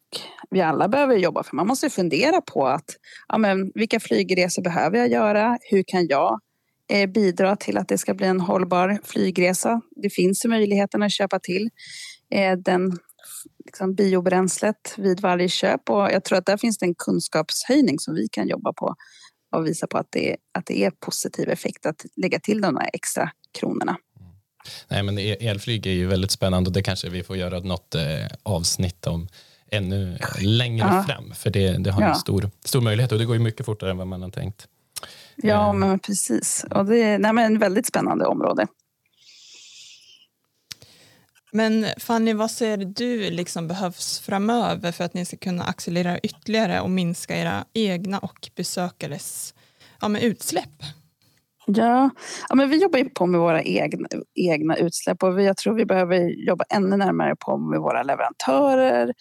vi 0.49 0.61
alla 0.61 0.87
behöver 0.87 1.15
jobba 1.15 1.43
för. 1.43 1.55
Man 1.55 1.67
måste 1.67 1.89
fundera 1.89 2.41
på 2.41 2.67
att 2.67 2.85
ja, 3.27 3.37
men, 3.37 3.71
vilka 3.75 3.99
flygresor 3.99 4.61
behöver 4.61 4.97
jag 4.97 5.11
göra? 5.11 5.57
Hur 5.61 5.83
kan 5.87 6.07
jag 6.07 6.39
bidra 7.13 7.55
till 7.55 7.77
att 7.77 7.87
det 7.87 7.97
ska 7.97 8.13
bli 8.13 8.27
en 8.27 8.39
hållbar 8.39 8.99
flygresa. 9.03 9.81
Det 9.95 10.09
finns 10.09 10.45
möjligheten 10.45 11.03
att 11.03 11.11
köpa 11.11 11.39
till 11.39 11.69
eh, 12.31 12.57
den 12.57 12.97
liksom 13.65 13.95
biobränslet 13.95 14.93
vid 14.97 15.19
varje 15.19 15.49
köp 15.49 15.89
och 15.89 16.11
jag 16.11 16.23
tror 16.23 16.37
att 16.37 16.45
där 16.45 16.57
finns 16.57 16.77
det 16.77 16.85
en 16.85 16.95
kunskapshöjning 16.95 17.99
som 17.99 18.13
vi 18.15 18.27
kan 18.27 18.47
jobba 18.47 18.73
på 18.73 18.95
och 19.55 19.65
visa 19.65 19.87
på 19.87 19.97
att 19.97 20.07
det, 20.09 20.37
att 20.53 20.65
det 20.65 20.83
är 20.85 20.91
positiv 20.91 21.49
effekt 21.49 21.85
att 21.85 22.05
lägga 22.15 22.39
till 22.39 22.61
de 22.61 22.77
här 22.77 22.89
extra 22.93 23.31
kronorna. 23.59 23.97
Nej, 24.87 25.03
men 25.03 25.17
elflyg 25.17 25.87
är 25.87 25.91
ju 25.91 26.07
väldigt 26.07 26.31
spännande 26.31 26.67
och 26.67 26.73
det 26.73 26.83
kanske 26.83 27.09
vi 27.09 27.23
får 27.23 27.37
göra 27.37 27.59
något 27.59 27.95
eh, 27.95 28.01
avsnitt 28.43 29.07
om 29.07 29.27
ännu 29.71 30.17
längre 30.41 30.87
ja. 30.87 31.03
fram 31.03 31.33
för 31.33 31.49
det, 31.49 31.77
det 31.77 31.91
har 31.91 32.01
en 32.01 32.15
stor, 32.15 32.49
stor 32.65 32.81
möjlighet 32.81 33.11
och 33.11 33.19
det 33.19 33.25
går 33.25 33.35
ju 33.35 33.41
mycket 33.41 33.65
fortare 33.65 33.91
än 33.91 33.97
vad 33.97 34.07
man 34.07 34.21
har 34.21 34.29
tänkt. 34.29 34.67
Ja, 35.43 35.69
ehm. 35.69 35.79
men 35.79 35.99
precis. 35.99 36.65
Och 36.71 36.85
det 36.85 36.97
är 36.97 37.19
nej, 37.19 37.33
men 37.33 37.55
ett 37.55 37.61
väldigt 37.61 37.85
spännande 37.85 38.25
område. 38.25 38.67
Men 41.51 41.85
Fanny, 41.97 42.33
vad 42.33 42.51
ser 42.51 42.77
du 42.77 43.29
liksom 43.29 43.67
behövs 43.67 44.19
framöver 44.19 44.91
för 44.91 45.03
att 45.03 45.13
ni 45.13 45.25
ska 45.25 45.37
kunna 45.37 45.63
accelerera 45.63 46.19
ytterligare 46.19 46.81
och 46.81 46.89
minska 46.89 47.37
era 47.37 47.65
egna 47.73 48.19
och 48.19 48.49
besökares 48.55 49.53
ja, 50.01 50.07
med 50.07 50.23
utsläpp? 50.23 50.83
Ja, 51.65 52.09
ja 52.49 52.55
men 52.55 52.69
vi 52.69 52.81
jobbar 52.81 52.99
ju 52.99 53.09
på 53.09 53.25
med 53.25 53.39
våra 53.39 53.63
egna, 53.63 54.07
egna 54.35 54.75
utsläpp 54.75 55.23
och 55.23 55.39
vi, 55.39 55.45
jag 55.45 55.57
tror 55.57 55.75
vi 55.75 55.85
behöver 55.85 56.17
jobba 56.47 56.63
ännu 56.69 56.97
närmare 56.97 57.35
på 57.35 57.57
med 57.57 57.79
våra 57.79 58.03
leverantörer 58.03 59.13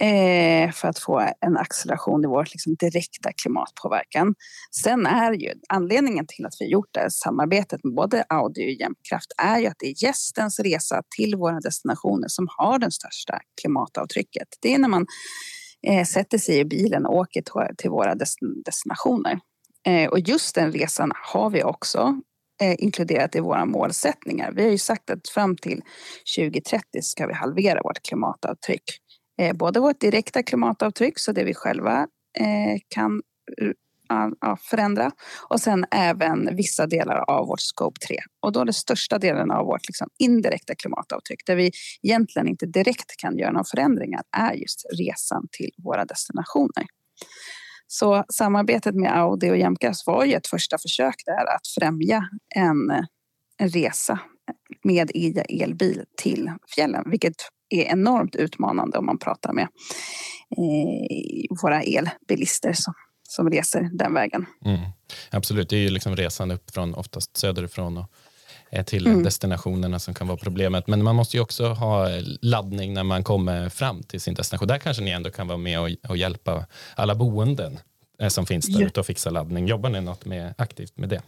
eh, 0.00 0.70
för 0.72 0.88
att 0.88 0.98
få 0.98 1.30
en 1.40 1.56
acceleration 1.56 2.24
i 2.24 2.26
vår 2.26 2.48
liksom, 2.52 2.74
direkta 2.74 3.32
klimatpåverkan. 3.42 4.34
Sen 4.82 5.06
är 5.06 5.32
ju 5.32 5.52
anledningen 5.68 6.26
till 6.28 6.46
att 6.46 6.54
vi 6.60 6.70
gjort 6.70 6.88
det 6.92 7.00
här 7.00 7.08
samarbetet 7.08 7.84
med 7.84 7.94
både 7.94 8.24
Audi 8.28 8.66
och 8.66 8.80
Jämtkraft 8.80 9.32
är 9.42 9.58
ju 9.58 9.66
att 9.66 9.78
det 9.78 9.86
är 9.86 10.04
gästens 10.04 10.60
resa 10.60 11.02
till 11.16 11.36
våra 11.36 11.60
destinationer 11.60 12.28
som 12.28 12.48
har 12.56 12.78
det 12.78 12.90
största 12.90 13.40
klimatavtrycket. 13.60 14.48
Det 14.60 14.74
är 14.74 14.78
när 14.78 14.88
man 14.88 15.06
eh, 15.86 16.04
sätter 16.04 16.38
sig 16.38 16.58
i 16.58 16.64
bilen 16.64 17.06
och 17.06 17.16
åker 17.16 17.42
till 17.74 17.90
våra 17.90 18.14
destinationer. 18.64 19.40
Eh, 19.86 20.08
och 20.08 20.18
just 20.20 20.54
den 20.54 20.72
resan 20.72 21.12
har 21.14 21.50
vi 21.50 21.62
också 21.62 22.20
eh, 22.62 22.74
inkluderat 22.78 23.36
i 23.36 23.40
våra 23.40 23.64
målsättningar. 23.64 24.52
Vi 24.52 24.62
har 24.62 24.70
ju 24.70 24.78
sagt 24.78 25.10
att 25.10 25.28
fram 25.28 25.56
till 25.56 25.82
2030 26.36 26.82
ska 27.02 27.26
vi 27.26 27.34
halvera 27.34 27.80
vårt 27.82 28.02
klimatavtryck. 28.02 29.00
Eh, 29.38 29.56
både 29.56 29.80
vårt 29.80 30.00
direkta 30.00 30.42
klimatavtryck, 30.42 31.18
så 31.18 31.32
det 31.32 31.44
vi 31.44 31.54
själva 31.54 32.06
eh, 32.38 32.80
kan 32.88 33.22
eh, 33.60 34.56
förändra 34.70 35.10
och 35.48 35.60
sen 35.60 35.86
även 35.90 36.56
vissa 36.56 36.86
delar 36.86 37.30
av 37.30 37.46
vårt 37.46 37.60
scope 37.60 38.00
3. 38.06 38.16
Och 38.40 38.52
då 38.52 38.64
den 38.64 38.74
största 38.74 39.18
delen 39.18 39.50
av 39.50 39.66
vårt 39.66 39.88
liksom, 39.88 40.08
indirekta 40.18 40.74
klimatavtryck 40.74 41.46
där 41.46 41.56
vi 41.56 41.70
egentligen 42.02 42.48
inte 42.48 42.66
direkt 42.66 43.16
kan 43.16 43.38
göra 43.38 43.52
några 43.52 43.64
förändringar 43.64 44.22
är 44.36 44.52
just 44.52 44.86
resan 44.98 45.48
till 45.52 45.70
våra 45.84 46.04
destinationer. 46.04 46.86
Så 47.86 48.24
samarbetet 48.28 48.94
med 48.94 49.18
Audi 49.18 49.50
och 49.50 49.56
Jämtgas 49.56 50.06
var 50.06 50.24
ju 50.24 50.34
ett 50.34 50.46
första 50.46 50.78
försök 50.78 51.14
där 51.26 51.54
att 51.54 51.68
främja 51.78 52.28
en, 52.54 52.90
en 53.58 53.68
resa 53.68 54.18
med 54.84 55.10
elbil 55.48 56.04
till 56.16 56.50
fjällen, 56.74 57.04
vilket 57.10 57.34
är 57.70 57.84
enormt 57.84 58.36
utmanande 58.36 58.98
om 58.98 59.06
man 59.06 59.18
pratar 59.18 59.52
med 59.52 59.68
eh, 60.56 61.56
våra 61.62 61.82
elbilister 61.82 62.72
som, 62.72 62.94
som 63.28 63.50
reser 63.50 63.90
den 63.92 64.14
vägen. 64.14 64.46
Mm. 64.64 64.80
Absolut, 65.30 65.68
det 65.68 65.76
är 65.76 65.80
ju 65.80 65.90
liksom 65.90 66.16
resan 66.16 66.50
upp 66.50 66.70
från 66.70 66.94
oftast 66.94 67.36
söderifrån 67.36 67.98
och 67.98 68.06
eh, 68.70 68.84
till 68.84 69.06
mm. 69.06 69.22
destinationerna 69.22 69.98
som 69.98 70.14
kan 70.14 70.26
vara 70.26 70.38
problemet. 70.38 70.86
Men 70.86 71.04
man 71.04 71.16
måste 71.16 71.36
ju 71.36 71.42
också 71.42 71.68
ha 71.68 72.08
laddning 72.40 72.94
när 72.94 73.04
man 73.04 73.24
kommer 73.24 73.68
fram 73.68 74.02
till 74.02 74.20
sin 74.20 74.34
destination. 74.34 74.68
Där 74.68 74.78
kanske 74.78 75.02
ni 75.02 75.10
ändå 75.10 75.30
kan 75.30 75.48
vara 75.48 75.58
med 75.58 75.80
och, 75.80 75.88
och 76.08 76.16
hjälpa 76.16 76.66
alla 76.94 77.14
boenden 77.14 77.78
eh, 78.18 78.28
som 78.28 78.46
finns 78.46 78.66
där 78.66 78.82
ute 78.82 79.00
och 79.00 79.06
fixa 79.06 79.30
laddning. 79.30 79.66
Jobbar 79.66 79.90
ni 79.90 80.00
något 80.00 80.24
med, 80.24 80.54
aktivt 80.58 80.96
med 80.96 81.08
det? 81.08 81.22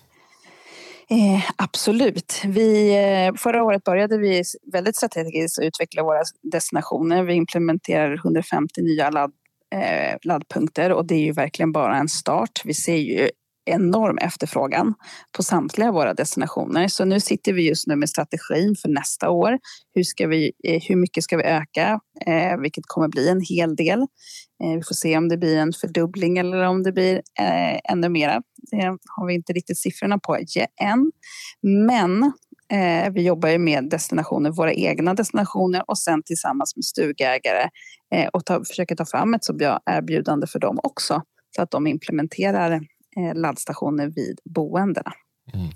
Eh, 1.12 1.42
absolut. 1.56 2.42
Vi, 2.44 2.96
eh, 2.96 3.34
förra 3.36 3.62
året 3.62 3.84
började 3.84 4.18
vi 4.18 4.42
väldigt 4.72 4.96
strategiskt 4.96 5.58
att 5.58 5.64
utveckla 5.64 6.02
våra 6.02 6.22
destinationer. 6.52 7.22
Vi 7.22 7.34
implementerar 7.34 8.14
150 8.14 8.82
nya 8.82 9.10
ladd, 9.10 9.32
eh, 9.74 10.16
laddpunkter 10.22 10.92
och 10.92 11.06
det 11.06 11.14
är 11.14 11.20
ju 11.24 11.32
verkligen 11.32 11.72
bara 11.72 11.96
en 11.96 12.08
start. 12.08 12.62
Vi 12.64 12.74
ser 12.74 12.96
ju 12.96 13.30
enorm 13.66 14.18
efterfrågan 14.18 14.94
på 15.36 15.42
samtliga 15.42 15.92
våra 15.92 16.14
destinationer. 16.14 16.88
Så 16.88 17.04
nu 17.04 17.20
sitter 17.20 17.52
vi 17.52 17.68
just 17.68 17.86
nu 17.86 17.96
med 17.96 18.08
strategin 18.08 18.76
för 18.82 18.88
nästa 18.88 19.30
år. 19.30 19.58
Hur, 19.94 20.02
ska 20.02 20.26
vi, 20.26 20.52
eh, 20.64 20.82
hur 20.88 20.96
mycket 20.96 21.24
ska 21.24 21.36
vi 21.36 21.44
öka? 21.44 22.00
Eh, 22.26 22.56
vilket 22.58 22.84
kommer 22.86 23.08
bli 23.08 23.28
en 23.28 23.40
hel 23.40 23.76
del. 23.76 24.06
Eh, 24.64 24.76
vi 24.76 24.82
får 24.82 24.94
se 24.94 25.16
om 25.16 25.28
det 25.28 25.36
blir 25.36 25.56
en 25.56 25.72
fördubbling 25.72 26.38
eller 26.38 26.62
om 26.62 26.82
det 26.82 26.92
blir 26.92 27.16
eh, 27.16 27.92
ännu 27.92 28.08
mera. 28.08 28.42
Det 28.70 28.96
har 29.16 29.26
vi 29.26 29.34
inte 29.34 29.52
riktigt 29.52 29.78
siffrorna 29.78 30.18
på 30.18 30.38
än. 30.80 31.12
Men 31.62 32.22
eh, 32.72 33.12
vi 33.12 33.22
jobbar 33.22 33.48
ju 33.48 33.58
med 33.58 33.90
destinationer, 33.90 34.50
våra 34.50 34.72
egna 34.72 35.14
destinationer 35.14 35.84
och 35.90 35.98
sen 35.98 36.22
tillsammans 36.22 36.76
med 36.76 36.84
stugägare 36.84 37.68
och 38.32 38.44
ta, 38.44 38.64
försöker 38.64 38.96
ta 38.96 39.06
fram 39.06 39.34
ett 39.34 39.44
så 39.44 39.52
bra 39.52 39.80
erbjudande 39.86 40.46
för 40.46 40.58
dem 40.58 40.80
också 40.82 41.22
så 41.56 41.62
att 41.62 41.70
de 41.70 41.86
implementerar 41.86 42.80
laddstationer 43.34 44.06
vid 44.06 44.40
boendena. 44.44 45.12
Mm. 45.54 45.68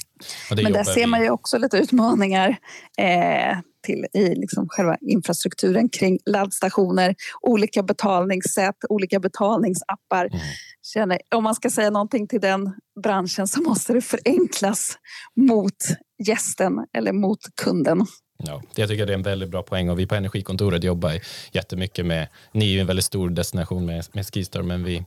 Men 0.62 0.72
där 0.72 0.84
ser 0.84 1.06
man 1.06 1.22
ju 1.22 1.30
också 1.30 1.58
lite 1.58 1.76
utmaningar 1.76 2.56
eh, 2.98 3.58
till 3.84 4.06
i 4.12 4.34
liksom 4.34 4.68
själva 4.68 4.96
infrastrukturen 5.00 5.88
kring 5.88 6.18
laddstationer, 6.26 7.14
olika 7.40 7.82
betalningssätt, 7.82 8.76
olika 8.88 9.20
betalningsappar. 9.20 10.26
Mm. 10.26 10.40
Känner, 10.82 11.18
om 11.34 11.44
man 11.44 11.54
ska 11.54 11.70
säga 11.70 11.90
någonting 11.90 12.28
till 12.28 12.40
den 12.40 12.74
branschen 13.02 13.48
så 13.48 13.62
måste 13.62 13.92
det 13.92 14.00
förenklas 14.00 14.98
mot 15.36 15.76
gästen 16.26 16.86
eller 16.96 17.12
mot 17.12 17.40
kunden. 17.62 18.06
Ja, 18.38 18.62
jag 18.74 18.88
tycker 18.88 19.06
det 19.06 19.12
är 19.12 19.18
en 19.18 19.22
väldigt 19.22 19.48
bra 19.48 19.62
poäng 19.62 19.90
och 19.90 19.98
vi 19.98 20.06
på 20.06 20.14
Energikontoret 20.14 20.84
jobbar 20.84 21.20
jättemycket 21.52 22.06
med, 22.06 22.28
ni 22.52 22.64
är 22.64 22.72
ju 22.72 22.80
en 22.80 22.86
väldigt 22.86 23.04
stor 23.04 23.30
destination 23.30 23.86
med, 23.86 24.04
med 24.12 24.26
Skistar 24.26 24.62
men 24.62 24.84
vi 24.84 25.04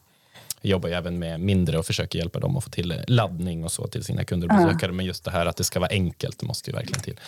jobbar 0.62 0.90
ju 0.90 0.96
även 0.96 1.20
med 1.20 1.40
mindre 1.40 1.78
och 1.78 1.86
försöker 1.86 2.20
hjälpa 2.20 2.40
dem 2.40 2.58
att 2.58 2.64
få 2.64 2.70
till 2.70 3.04
laddning 3.08 3.64
och 3.64 3.72
så 3.72 3.88
till 3.88 4.04
sina 4.04 4.24
kunder 4.24 4.48
och 4.48 4.56
besökare. 4.56 4.92
Ja. 4.92 4.96
Men 4.96 5.06
just 5.06 5.24
det 5.24 5.32
här 5.32 5.46
att 5.46 5.58
det 5.58 5.64
ska 5.64 5.80
vara 5.80 5.90
enkelt, 5.90 6.40
det 6.40 6.46
måste 6.46 6.72
ju 6.72 6.76
verkligen 6.76 7.02
till. 7.02 7.20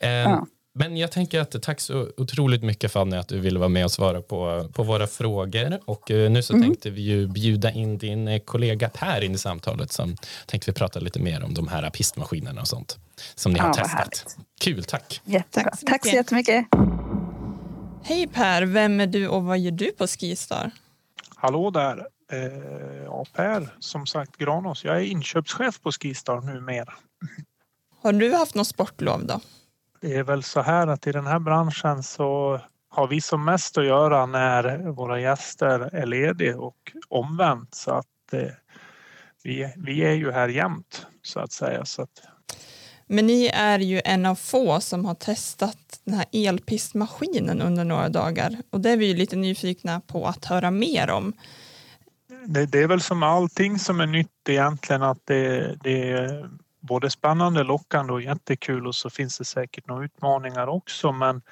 Ja. 0.00 0.46
Men 0.74 0.96
jag 0.96 1.12
tänker 1.12 1.40
att 1.40 1.62
tack 1.62 1.80
så 1.80 2.08
otroligt 2.16 2.62
mycket 2.62 2.92
Fanny 2.92 3.16
att 3.16 3.28
du 3.28 3.40
ville 3.40 3.58
vara 3.58 3.68
med 3.68 3.84
och 3.84 3.92
svara 3.92 4.22
på, 4.22 4.68
på 4.72 4.82
våra 4.82 5.06
frågor. 5.06 5.80
Och 5.84 6.10
uh, 6.10 6.30
nu 6.30 6.42
så 6.42 6.52
mm. 6.52 6.62
tänkte 6.62 6.90
vi 6.90 7.02
ju 7.02 7.26
bjuda 7.26 7.70
in 7.72 7.98
din 7.98 8.28
eh, 8.28 8.40
kollega 8.40 8.88
Per 8.88 9.24
in 9.24 9.34
i 9.34 9.38
samtalet 9.38 9.92
som 9.92 10.16
tänkte 10.46 10.70
vi 10.70 10.74
prata 10.74 11.00
lite 11.00 11.20
mer 11.20 11.44
om 11.44 11.54
de 11.54 11.68
här 11.68 11.90
pistmaskinerna 11.90 12.60
och 12.60 12.68
sånt 12.68 12.98
som 13.34 13.52
ni 13.52 13.58
ja, 13.58 13.64
har 13.64 13.74
testat. 13.74 14.36
Kul, 14.60 14.84
tack. 14.84 15.20
Jättebra. 15.24 15.70
Tack 15.70 15.80
så, 15.80 15.86
tack 15.86 16.06
så 16.06 16.14
jättemycket. 16.14 16.66
Hej 18.02 18.26
Per, 18.26 18.62
vem 18.62 19.00
är 19.00 19.06
du 19.06 19.28
och 19.28 19.44
vad 19.44 19.58
gör 19.58 19.72
du 19.72 19.92
på 19.92 20.06
Skistar? 20.06 20.70
Hallå 21.36 21.70
där. 21.70 22.06
Eh, 22.32 23.04
ja, 23.04 23.24
Per, 23.32 23.68
som 23.78 24.06
sagt 24.06 24.36
Granås. 24.36 24.84
Jag 24.84 24.96
är 24.96 25.00
inköpschef 25.00 25.80
på 25.80 25.92
Skistar 25.92 26.40
numera. 26.40 26.94
Har 28.02 28.12
du 28.12 28.34
haft 28.34 28.54
något 28.54 28.66
sportlov 28.66 29.26
då? 29.26 29.40
Det 30.00 30.16
är 30.16 30.22
väl 30.22 30.42
så 30.42 30.62
här 30.62 30.86
att 30.86 31.06
i 31.06 31.12
den 31.12 31.26
här 31.26 31.38
branschen 31.38 32.02
så 32.02 32.60
har 32.88 33.06
vi 33.06 33.20
som 33.20 33.44
mest 33.44 33.78
att 33.78 33.84
göra 33.84 34.26
när 34.26 34.90
våra 34.90 35.20
gäster 35.20 35.94
är 35.94 36.06
lediga 36.06 36.58
och 36.58 36.92
omvänt 37.08 37.74
så 37.74 37.90
att 37.90 38.32
eh, 38.32 38.50
vi, 39.42 39.72
vi 39.76 40.04
är 40.04 40.12
ju 40.12 40.32
här 40.32 40.48
jämt 40.48 41.06
så 41.22 41.40
att 41.40 41.52
säga. 41.52 41.84
Så 41.84 42.02
att... 42.02 42.22
Men 43.06 43.26
ni 43.26 43.46
är 43.46 43.78
ju 43.78 44.00
en 44.04 44.26
av 44.26 44.34
få 44.34 44.80
som 44.80 45.04
har 45.04 45.14
testat 45.14 46.00
den 46.04 46.14
här 46.14 46.26
elpistmaskinen 46.32 47.62
under 47.62 47.84
några 47.84 48.08
dagar 48.08 48.56
och 48.70 48.80
det 48.80 48.90
är 48.90 48.96
vi 48.96 49.06
ju 49.06 49.14
lite 49.14 49.36
nyfikna 49.36 50.00
på 50.00 50.26
att 50.26 50.44
höra 50.44 50.70
mer 50.70 51.10
om. 51.10 51.32
Det, 52.44 52.66
det 52.66 52.82
är 52.82 52.86
väl 52.86 53.00
som 53.00 53.22
allting 53.22 53.78
som 53.78 54.00
är 54.00 54.06
nytt 54.06 54.48
egentligen 54.48 55.02
att 55.02 55.20
det, 55.24 55.76
det 55.82 56.10
både 56.80 57.10
spännande, 57.10 57.64
lockande 57.64 58.12
och 58.12 58.22
jättekul 58.22 58.86
och 58.86 58.94
så 58.94 59.10
finns 59.10 59.38
det 59.38 59.44
säkert 59.44 59.86
några 59.86 60.04
utmaningar 60.04 60.66
också 60.66 61.12
men 61.12 61.42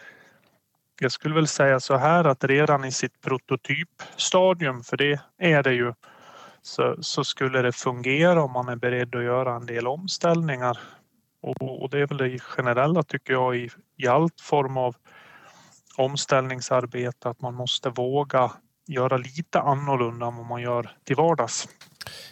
jag 1.01 1.13
skulle 1.13 1.35
väl 1.35 1.47
säga 1.47 1.81
så 1.81 1.97
här 1.97 2.25
att 2.25 2.45
redan 2.45 2.85
i 2.85 2.93
sitt 2.93 3.21
prototypstadium, 3.21 4.83
för 4.83 4.97
det 4.97 5.21
är 5.39 5.63
det 5.63 5.73
ju, 5.73 5.95
så, 6.63 6.97
så 7.01 7.25
skulle 7.25 7.63
det 7.63 7.73
fungera 7.73 8.43
om 8.43 8.53
man 8.53 8.69
är 8.69 8.77
beredd 8.77 9.15
att 9.15 9.25
göra 9.25 9.55
en 9.55 9.67
del 9.67 9.87
omställningar. 9.87 10.79
Och, 11.43 11.83
och 11.83 11.91
det 11.91 11.99
är 11.99 12.07
väl 12.07 12.19
det 12.19 12.39
generella 12.39 13.03
tycker 13.03 13.33
jag 13.33 13.57
i, 13.57 13.71
i 13.97 14.07
allt 14.07 14.41
form 14.41 14.77
av 14.77 14.97
omställningsarbete 15.97 17.29
att 17.29 17.41
man 17.41 17.55
måste 17.55 17.91
våga 17.91 18.53
göra 18.87 19.17
lite 19.17 19.61
annorlunda 19.61 20.27
än 20.27 20.37
vad 20.37 20.47
man 20.47 20.63
gör 20.63 20.91
till 21.05 21.17
vardags. 21.17 21.69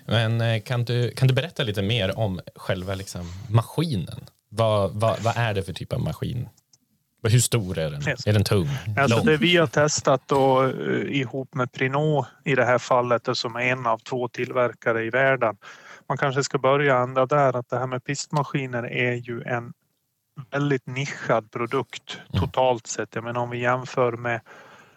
Men 0.07 0.41
eh, 0.41 0.63
kan 0.63 0.85
du, 0.85 1.11
kan 1.11 1.29
du 1.29 1.35
berätta 1.35 1.63
lite 1.63 1.83
mer 1.83 2.19
om 2.19 2.41
själva 2.55 2.95
liksom, 2.95 3.33
maskinen? 3.51 4.25
Vad, 4.49 4.91
vad, 4.93 5.21
vad 5.21 5.37
är 5.37 5.55
det 5.55 5.63
för 5.63 5.73
typ 5.73 5.93
av 5.93 6.01
maskin? 6.01 6.49
Hur 7.23 7.39
stor 7.39 7.79
är 7.79 7.91
den? 7.91 8.09
Yes. 8.09 8.27
Är 8.27 8.33
den 8.33 8.45
tung? 8.45 8.69
Alltså 8.99 9.21
det 9.21 9.37
vi 9.37 9.57
har 9.57 9.67
testat 9.67 10.23
då, 10.27 10.63
eh, 10.63 11.21
ihop 11.21 11.55
med 11.55 11.73
Prinot 11.73 12.27
i 12.45 12.55
det 12.55 12.65
här 12.65 12.79
fallet 12.79 13.29
som 13.33 13.57
är 13.57 13.61
en 13.61 13.87
av 13.87 13.99
två 13.99 14.29
tillverkare 14.29 15.05
i 15.05 15.11
världen. 15.11 15.57
Man 16.09 16.19
kanske 16.19 16.45
ska 16.45 16.59
börja 16.59 16.99
ända 16.99 17.27
där 17.27 17.57
att 17.57 17.69
det 17.69 17.79
här 17.79 17.87
med 17.87 18.05
pistmaskiner 18.05 18.93
är 18.93 19.15
ju 19.15 19.43
en 19.43 19.73
väldigt 20.51 20.87
nischad 20.87 21.51
produkt 21.51 22.19
mm. 22.33 22.41
totalt 22.41 22.87
sett. 22.87 23.15
Jag 23.15 23.25
menar 23.25 23.41
om 23.41 23.51
vi 23.51 23.59
jämför 23.59 24.13
med 24.13 24.41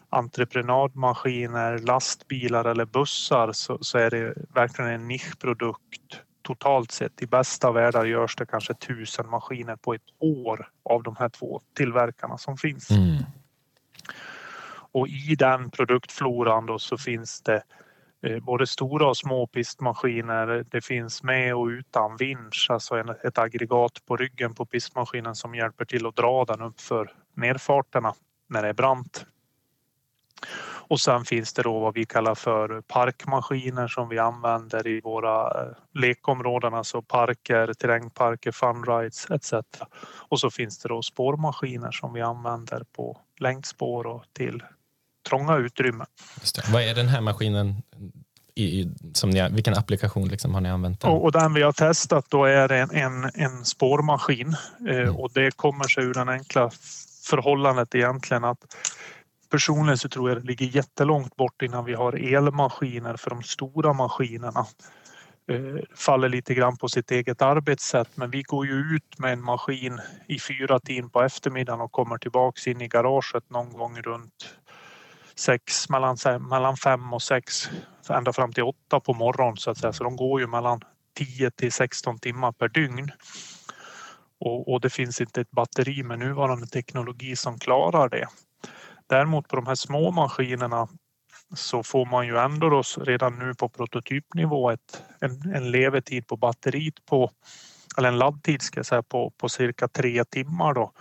entreprenadmaskiner, 0.10 1.78
lastbilar 1.78 2.66
eller 2.66 2.86
bussar 2.86 3.52
så, 3.52 3.78
så 3.82 3.98
är 3.98 4.10
det 4.10 4.34
verkligen 4.54 4.92
en 4.92 5.08
nischprodukt 5.08 6.22
totalt 6.42 6.92
sett. 6.92 7.22
I 7.22 7.28
bästa 7.28 7.72
världar 7.72 8.06
görs 8.06 8.36
det 8.36 8.46
kanske 8.46 8.74
tusen 8.74 9.30
maskiner 9.30 9.76
på 9.76 9.94
ett 9.94 10.10
år 10.20 10.70
av 10.84 11.04
de 11.04 11.16
här 11.16 11.30
två 11.30 11.62
tillverkarna 11.78 12.38
som 12.38 12.58
finns. 12.58 12.92
Mm. 12.92 13.24
Och 14.92 15.08
i 15.08 15.36
den 15.36 15.70
produktfloran 15.70 16.66
då 16.66 16.80
så 16.80 16.98
finns 16.98 17.42
det 17.42 17.64
eh, 18.22 18.40
både 18.40 18.68
stora 18.68 19.08
och 19.10 19.18
små 19.18 19.48
pistmaskiner. 19.48 20.66
Det 20.72 20.82
finns 20.82 21.24
med 21.24 21.56
och 21.56 21.66
utan 21.66 22.18
vinsch, 22.18 22.68
alltså 22.70 23.16
ett 23.24 23.38
aggregat 23.38 24.06
på 24.06 24.18
ryggen 24.18 24.56
på 24.56 24.66
pistmaskinen 24.66 25.36
som 25.36 25.56
hjälper 25.56 25.86
till 25.86 26.06
att 26.06 26.16
dra 26.16 26.46
den 26.46 26.62
upp 26.62 26.82
för 26.82 27.12
nedfarterna 27.36 28.14
när 28.50 28.62
det 28.62 28.70
är 28.70 28.74
brant. 28.74 29.26
Och 30.90 31.00
sen 31.00 31.26
finns 31.26 31.54
det 31.54 31.64
då 31.64 31.80
vad 31.80 31.94
vi 31.94 32.06
kallar 32.06 32.36
för 32.36 32.82
parkmaskiner 32.82 33.88
som 33.88 34.10
vi 34.10 34.20
använder 34.20 34.88
i 34.88 35.02
våra 35.02 35.62
eh, 35.62 35.72
lekområden, 35.94 36.74
alltså 36.74 37.02
parker, 37.02 37.74
terrängparker, 37.74 38.52
funrides 38.52 39.32
etc. 39.32 39.54
Och 40.30 40.40
så 40.40 40.50
finns 40.50 40.80
det 40.80 40.90
då 40.90 41.02
spårmaskiner 41.02 41.92
som 41.92 42.14
vi 42.14 42.22
använder 42.22 42.84
på 42.96 43.18
längdspår 43.40 44.08
och 44.08 44.24
till 44.34 44.64
trånga 45.30 45.58
utrymmen. 45.58 46.08
Vad 46.72 46.82
är 46.82 46.96
den 46.96 47.08
här 47.08 47.22
maskinen 47.22 47.76
i, 48.56 48.88
som 49.14 49.30
ni, 49.30 49.50
vilken 49.50 49.74
applikation 49.74 50.28
liksom 50.28 50.54
har 50.54 50.62
ni 50.62 50.70
använt? 50.70 51.02
Den? 51.02 51.12
Och, 51.12 51.24
och 51.24 51.32
den 51.32 51.54
vi 51.54 51.62
har 51.62 51.72
testat 51.72 52.26
då 52.30 52.46
är 52.46 52.72
en, 52.72 52.92
en, 52.92 53.32
en 53.34 53.66
spårmaskin 53.66 54.56
eh, 54.90 54.98
mm. 54.98 55.16
och 55.16 55.32
det 55.34 55.58
kommer 55.58 55.88
sig 55.88 56.04
ur 56.04 56.14
den 56.14 56.30
enkla 56.30 56.72
förhållandet 57.24 57.96
egentligen 57.96 58.44
att 58.44 58.76
personligen 59.50 59.98
så 59.98 60.10
tror 60.10 60.30
jag 60.30 60.42
det 60.42 60.48
ligger 60.48 60.66
jättelångt 60.66 61.36
bort 61.36 61.62
innan 61.62 61.86
vi 61.86 61.94
har 61.94 62.14
elmaskiner 62.14 63.18
för 63.18 63.30
de 63.30 63.44
stora 63.44 63.94
maskinerna. 63.94 64.66
Eh, 65.52 65.84
faller 65.96 66.30
lite 66.30 66.54
grann 66.54 66.78
på 66.78 66.90
sitt 66.90 67.12
eget 67.12 67.42
arbetssätt 67.42 68.18
men 68.18 68.30
vi 68.30 68.42
går 68.42 68.66
ju 68.66 68.74
ut 68.74 69.20
med 69.20 69.34
en 69.34 69.44
maskin 69.44 70.00
i 70.28 70.40
fyra 70.40 70.80
timmar 70.80 71.10
på 71.10 71.22
eftermiddagen 71.22 71.82
och 71.82 71.92
kommer 71.92 72.18
tillbaks 72.18 72.68
in 72.68 72.82
i 72.82 72.88
garaget 72.88 73.50
någon 73.50 73.74
gång 73.74 74.02
runt 74.02 74.56
sex, 75.36 75.90
mellan, 75.90 76.18
mellan 76.50 76.78
fem 76.78 77.14
och 77.14 77.22
sex 77.22 77.70
ända 78.10 78.34
fram 78.34 78.54
till 78.54 78.64
åtta 78.64 79.00
på 79.00 79.14
morgonen 79.14 79.58
så 79.58 79.72
att 79.72 79.78
säga. 79.78 79.94
Så 79.94 80.04
de 80.04 80.16
går 80.16 80.40
ju 80.42 80.48
mellan 80.48 80.82
10 81.18 81.52
till 81.52 81.72
16 81.72 82.20
timmar 82.20 82.52
per 82.52 82.68
dygn. 82.68 83.12
Och, 84.40 84.74
och, 84.74 84.82
det 84.82 84.90
finns 84.90 85.22
inte 85.22 85.42
ett 85.42 85.52
batteri 85.52 86.04
med 86.04 86.20
nuvarande 86.20 86.68
teknologi 86.68 87.36
som 87.36 87.60
klarar 87.60 88.10
det. 88.10 88.28
Däremot 89.08 89.48
på 89.48 89.56
de 89.56 89.68
här 89.68 89.76
små 89.76 90.12
maskinerna 90.12 90.88
så 91.56 91.84
får 91.84 92.06
man 92.06 92.28
ju 92.28 92.38
ändå 92.38 92.70
då 92.70 92.84
redan 92.98 93.40
nu 93.40 93.54
på 93.54 93.70
prototypnivå 93.70 94.72
ett, 94.72 95.04
en, 95.22 95.54
en 95.56 95.72
levetid 95.72 96.28
på 96.28 96.38
batteriet 96.38 97.06
på 97.06 97.32
eller 97.98 98.10
en 98.10 98.18
laddtid 98.18 98.62
ska 98.62 98.80
jag 98.80 98.86
säga 98.86 99.04
på, 99.04 99.32
på 99.38 99.50
cirka 99.50 99.88
tre 99.88 100.24
timmar 100.24 100.74
då. 100.74 100.92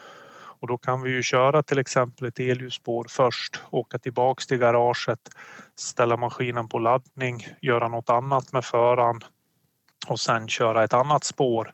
Och 0.60 0.68
då 0.68 0.78
kan 0.78 1.02
vi 1.02 1.10
ju 1.10 1.22
köra 1.22 1.62
till 1.62 1.78
exempel 1.78 2.28
ett 2.28 2.40
elljusspår 2.40 3.06
först, 3.08 3.60
åka 3.70 3.98
tillbaks 3.98 4.46
till 4.46 4.58
garaget, 4.58 5.20
ställa 5.76 6.16
maskinen 6.16 6.68
på 6.68 6.78
laddning, 6.78 7.46
göra 7.60 7.88
något 7.88 8.10
annat 8.10 8.52
med 8.52 8.64
föraren 8.64 9.20
och 10.06 10.20
sen 10.20 10.48
köra 10.48 10.84
ett 10.84 10.94
annat 10.94 11.24
spår 11.24 11.72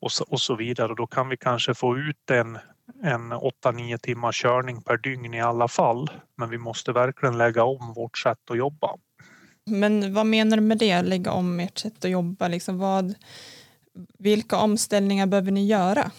och 0.00 0.12
så, 0.12 0.24
och 0.28 0.40
så 0.40 0.54
vidare. 0.54 0.88
Och 0.88 0.96
då 0.96 1.06
kan 1.06 1.28
vi 1.28 1.36
kanske 1.36 1.74
få 1.74 1.98
ut 1.98 2.30
en, 2.30 2.58
en 3.02 3.32
8-9 3.32 3.98
timmars 3.98 4.42
körning 4.42 4.82
per 4.82 4.96
dygn 4.96 5.34
i 5.34 5.40
alla 5.40 5.68
fall. 5.68 6.10
Men 6.36 6.50
vi 6.50 6.58
måste 6.58 6.92
verkligen 6.92 7.38
lägga 7.38 7.64
om 7.64 7.92
vårt 7.94 8.18
sätt 8.18 8.50
att 8.50 8.56
jobba. 8.56 8.96
Men 9.66 10.14
vad 10.14 10.26
menar 10.26 10.56
du 10.56 10.62
med 10.62 10.78
det, 10.78 11.02
lägga 11.02 11.32
om 11.32 11.60
ert 11.60 11.78
sätt 11.78 12.04
att 12.04 12.10
jobba? 12.10 12.48
Liksom 12.48 12.78
vad, 12.78 13.14
vilka 14.18 14.56
omställningar 14.56 15.26
behöver 15.26 15.50
ni 15.50 15.66
göra? 15.66 16.10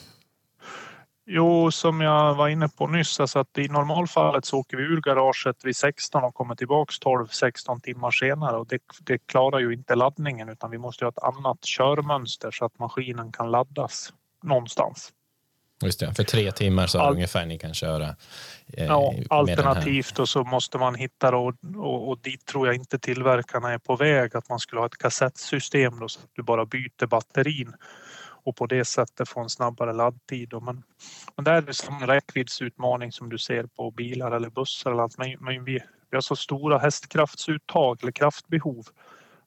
Jo, 1.25 1.71
som 1.71 2.01
jag 2.01 2.35
var 2.35 2.47
inne 2.47 2.69
på 2.69 2.87
nyss, 2.87 3.19
alltså 3.19 3.39
att 3.39 3.57
i 3.57 3.67
normalfallet 3.67 4.45
så 4.45 4.59
åker 4.59 4.77
vi 4.77 4.83
ur 4.83 5.01
garaget 5.01 5.65
vid 5.65 5.75
16 5.75 6.23
och 6.23 6.35
kommer 6.35 6.55
tillbaks 6.55 6.99
12-16 6.99 7.79
timmar 7.81 8.11
senare 8.11 8.57
och 8.57 8.67
det, 8.67 8.81
det, 9.01 9.17
klarar 9.17 9.59
ju 9.59 9.73
inte 9.73 9.95
laddningen 9.95 10.49
utan 10.49 10.71
vi 10.71 10.77
måste 10.77 11.05
ha 11.05 11.09
ett 11.09 11.23
annat 11.23 11.61
körmönster 11.61 12.51
så 12.51 12.65
att 12.65 12.79
maskinen 12.79 13.31
kan 13.31 13.51
laddas 13.51 14.13
någonstans. 14.43 15.11
Just 15.85 15.99
det, 15.99 16.13
för 16.13 16.23
tre 16.23 16.51
timmar 16.51 16.87
så 16.87 16.99
All... 16.99 17.13
ungefär 17.13 17.45
ni 17.45 17.57
kan 17.57 17.73
köra. 17.73 18.15
Eh, 18.73 18.85
ja, 18.85 19.13
alternativt 19.29 20.19
och 20.19 20.29
så 20.29 20.43
måste 20.43 20.77
man 20.77 20.95
hitta 20.95 21.31
då, 21.31 21.37
och, 21.37 21.55
och, 21.75 22.09
och 22.09 22.19
dit 22.21 22.45
tror 22.45 22.67
jag 22.67 22.75
inte 22.75 22.99
tillverkarna 22.99 23.73
är 23.73 23.77
på 23.77 23.95
väg 23.95 24.35
att 24.35 24.49
man 24.49 24.59
skulle 24.59 24.81
ha 24.81 24.85
ett 24.85 24.97
kassettsystem 24.97 25.99
då, 25.99 26.07
så 26.07 26.19
att 26.19 26.29
du 26.33 26.43
bara 26.43 26.65
byter 26.65 27.05
batterin 27.07 27.73
och 28.45 28.55
på 28.55 28.65
det 28.65 28.85
sättet 28.85 29.29
få 29.29 29.39
en 29.39 29.49
snabbare 29.49 29.93
laddtid. 29.93 30.53
Men, 30.61 30.83
men 31.35 31.45
det 31.45 31.51
är 31.51 31.61
det 31.61 31.73
samma 31.73 32.07
räckviddsutmaning 32.07 33.11
som 33.11 33.29
du 33.29 33.37
ser 33.37 33.63
på 33.63 33.91
bilar 33.91 34.31
eller 34.31 34.49
bussar. 34.49 34.91
Eller 34.91 35.03
allt. 35.03 35.17
Men, 35.17 35.35
men 35.39 35.63
vi, 35.63 35.79
vi 36.09 36.17
har 36.17 36.21
så 36.21 36.35
stora 36.35 36.77
hästkraftsuttag 36.77 37.97
eller 38.01 38.11
kraftbehov 38.11 38.85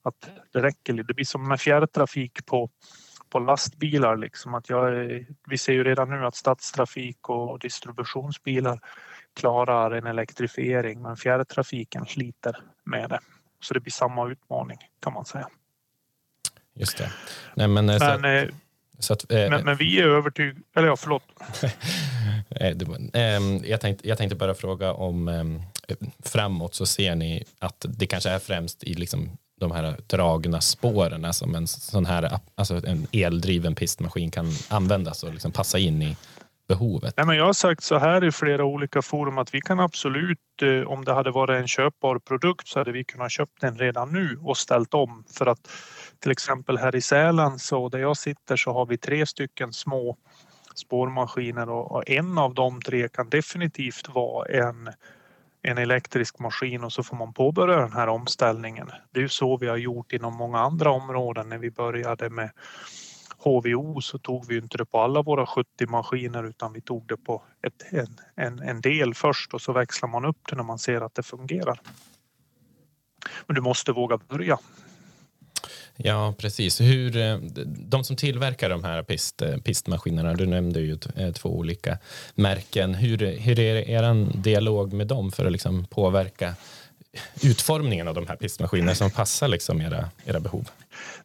att 0.02 0.30
det 0.52 0.62
räcker. 0.62 0.92
Det 0.92 1.14
blir 1.14 1.24
som 1.24 1.48
med 1.48 1.60
fjärrtrafik 1.60 2.46
på, 2.46 2.70
på 3.30 3.38
lastbilar. 3.38 4.16
Liksom. 4.16 4.54
Att 4.54 4.68
jag, 4.68 4.90
vi 5.48 5.58
ser 5.58 5.72
ju 5.72 5.84
redan 5.84 6.10
nu 6.10 6.26
att 6.26 6.36
stadstrafik 6.36 7.28
och 7.28 7.58
distributionsbilar 7.58 8.80
klarar 9.36 9.90
en 9.90 10.06
elektrifiering 10.06 11.02
men 11.02 11.16
fjärrtrafiken 11.16 12.06
sliter 12.06 12.56
med 12.84 13.10
det. 13.10 13.20
Så 13.60 13.74
det 13.74 13.80
blir 13.80 13.92
samma 13.92 14.28
utmaning 14.28 14.78
kan 15.02 15.12
man 15.12 15.24
säga. 15.24 15.48
Just 16.74 16.98
det. 16.98 17.12
Nej, 17.54 17.68
men, 17.68 17.88
eh, 17.88 18.18
men, 18.20 18.50
så... 18.98 19.12
Att, 19.12 19.32
eh, 19.32 19.50
men, 19.50 19.64
men, 19.64 19.76
vi 19.76 20.00
är 20.00 20.06
övertygade... 20.06 20.60
Eller 20.76 20.88
ja, 20.88 20.96
förlåt. 20.96 21.22
eh, 23.14 23.70
jag, 23.70 23.80
tänkte, 23.80 24.08
jag 24.08 24.18
tänkte 24.18 24.36
bara 24.36 24.54
fråga 24.54 24.92
om 24.92 25.28
eh, 25.28 25.96
framåt 26.24 26.74
så 26.74 26.86
ser 26.86 27.14
ni 27.14 27.44
att 27.58 27.86
det 27.88 28.06
kanske 28.06 28.30
är 28.30 28.38
främst 28.38 28.84
i 28.84 28.94
liksom 28.94 29.36
de 29.60 29.70
här 29.70 29.96
dragna 30.06 30.60
spåren 30.60 31.32
som 31.32 31.54
en 31.54 31.66
sån 31.66 32.06
här 32.06 32.38
alltså 32.54 32.86
en 32.86 33.06
eldriven 33.12 33.74
pistmaskin 33.74 34.30
kan 34.30 34.46
användas 34.68 35.22
och 35.22 35.32
liksom 35.32 35.52
passa 35.52 35.78
in 35.78 36.02
i 36.02 36.16
behovet? 36.68 37.14
Nej, 37.16 37.26
men 37.26 37.36
jag 37.36 37.46
har 37.46 37.52
sagt 37.52 37.82
så 37.82 37.98
här 37.98 38.24
i 38.24 38.32
flera 38.32 38.64
olika 38.64 39.02
forum 39.02 39.38
att 39.38 39.54
vi 39.54 39.60
kan 39.60 39.80
absolut, 39.80 40.38
eh, 40.62 40.88
om 40.88 41.04
det 41.04 41.12
hade 41.12 41.30
varit 41.30 41.60
en 41.60 41.68
köpbar 41.68 42.18
produkt 42.18 42.68
så 42.68 42.78
hade 42.78 42.92
vi 42.92 43.04
kunnat 43.04 43.32
köpt 43.32 43.60
den 43.60 43.78
redan 43.78 44.12
nu 44.12 44.38
och 44.42 44.56
ställt 44.56 44.94
om 44.94 45.24
för 45.38 45.46
att 45.46 45.68
till 46.20 46.30
exempel 46.30 46.78
här 46.78 46.96
i 46.96 47.00
Sälen 47.00 47.58
så 47.58 47.88
där 47.88 47.98
jag 47.98 48.16
sitter 48.16 48.56
så 48.56 48.72
har 48.72 48.86
vi 48.86 48.98
tre 48.98 49.26
stycken 49.26 49.72
små 49.72 50.16
spårmaskiner 50.74 51.70
och 51.70 52.10
en 52.10 52.38
av 52.38 52.54
de 52.54 52.80
tre 52.80 53.08
kan 53.08 53.28
definitivt 53.28 54.08
vara 54.08 54.46
en, 54.48 54.90
en 55.66 55.78
elektrisk 55.78 56.38
maskin 56.38 56.84
och 56.84 56.92
så 56.92 57.02
får 57.02 57.16
man 57.16 57.32
påbörja 57.32 57.76
den 57.76 57.92
här 57.92 58.08
omställningen. 58.08 58.90
Det 59.10 59.18
är 59.18 59.22
ju 59.22 59.28
så 59.28 59.56
vi 59.56 59.68
har 59.68 59.76
gjort 59.76 60.12
inom 60.12 60.36
många 60.36 60.58
andra 60.58 60.90
områden 60.90 61.48
när 61.48 61.58
vi 61.58 61.70
började 61.70 62.30
med 62.30 62.50
HVO 63.38 64.00
så 64.00 64.18
tog 64.18 64.48
vi 64.48 64.58
inte 64.58 64.78
det 64.78 64.84
på 64.84 65.00
alla 65.00 65.22
våra 65.22 65.46
70 65.46 65.86
maskiner 65.86 66.44
utan 66.44 66.72
vi 66.72 66.80
tog 66.80 67.06
det 67.06 67.16
på 67.16 67.42
ett, 67.62 67.92
en, 67.92 68.16
en, 68.46 68.58
en 68.58 68.80
del 68.80 69.14
först 69.14 69.54
och 69.54 69.60
så 69.60 69.72
växlar 69.72 70.08
man 70.08 70.24
upp 70.24 70.38
det 70.50 70.56
när 70.56 70.62
man 70.62 70.78
ser 70.78 71.00
att 71.00 71.14
det 71.14 71.22
fungerar. 71.22 71.80
Men 73.46 73.54
du 73.54 73.60
måste 73.60 73.92
våga 73.92 74.18
börja. 74.28 74.58
Ja, 75.96 76.34
precis. 76.38 76.80
Hur, 76.80 77.16
eh, 77.16 77.36
de 77.66 78.04
som 78.04 78.16
tillverkar 78.16 78.70
de 78.70 78.84
här 78.84 79.02
pist, 79.02 79.42
eh, 79.42 79.56
pistmaskinerna, 79.56 80.34
du 80.34 80.46
nämnde 80.46 80.80
ju 80.80 80.98
eh, 81.16 81.32
två 81.32 81.58
olika 81.58 81.98
märken. 82.34 82.94
Hur, 82.94 83.18
hur 83.18 83.58
är 83.58 83.88
er 83.88 84.26
dialog 84.42 84.92
med 84.92 85.06
dem 85.06 85.32
för 85.32 85.46
att 85.46 85.52
liksom 85.52 85.84
påverka 85.84 86.54
utformningen 87.42 88.08
av 88.08 88.14
de 88.14 88.26
här 88.26 88.36
pistmaskinerna 88.36 88.94
som 88.94 89.10
passar 89.10 89.48
liksom 89.48 89.80
era, 89.80 90.10
era 90.24 90.40
behov? 90.40 90.68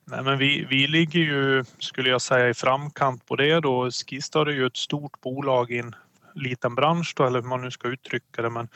Nej, 0.06 0.24
men 0.24 0.38
vi, 0.38 0.66
vi 0.70 0.88
ligger 0.88 1.20
ju, 1.20 1.64
skulle 1.80 2.10
jag 2.10 2.22
säga, 2.22 2.50
i 2.50 2.54
framkant 2.54 3.26
på 3.26 3.36
det. 3.36 3.60
Då. 3.60 3.92
Skistar 3.92 4.46
är 4.46 4.52
ju 4.52 4.66
ett 4.66 4.78
stort 4.78 5.22
bolag 5.22 5.72
i 5.72 5.80
en 5.80 5.96
liten 6.36 6.76
bransch, 6.76 7.14
då, 7.16 7.28
eller 7.28 7.42
hur 7.42 7.48
man 7.48 7.62
nu 7.62 7.72
ska 7.72 7.88
uttrycka 7.88 8.42
det. 8.42 8.50
Men 8.50 8.68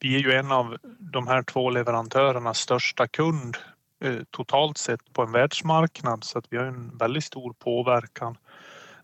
vi 0.00 0.14
är 0.14 0.18
ju 0.18 0.32
en 0.32 0.52
av 0.52 0.76
de 0.98 1.26
här 1.26 1.42
två 1.42 1.70
leverantörernas 1.70 2.58
största 2.58 3.08
kund 3.08 3.56
Eh, 4.04 4.16
totalt 4.30 4.78
sett 4.78 5.12
på 5.12 5.22
en 5.22 5.32
världsmarknad 5.32 6.24
så 6.24 6.38
att 6.38 6.44
vi 6.50 6.56
har 6.56 6.64
en 6.64 6.98
väldigt 6.98 7.24
stor 7.24 7.52
påverkan 7.52 8.36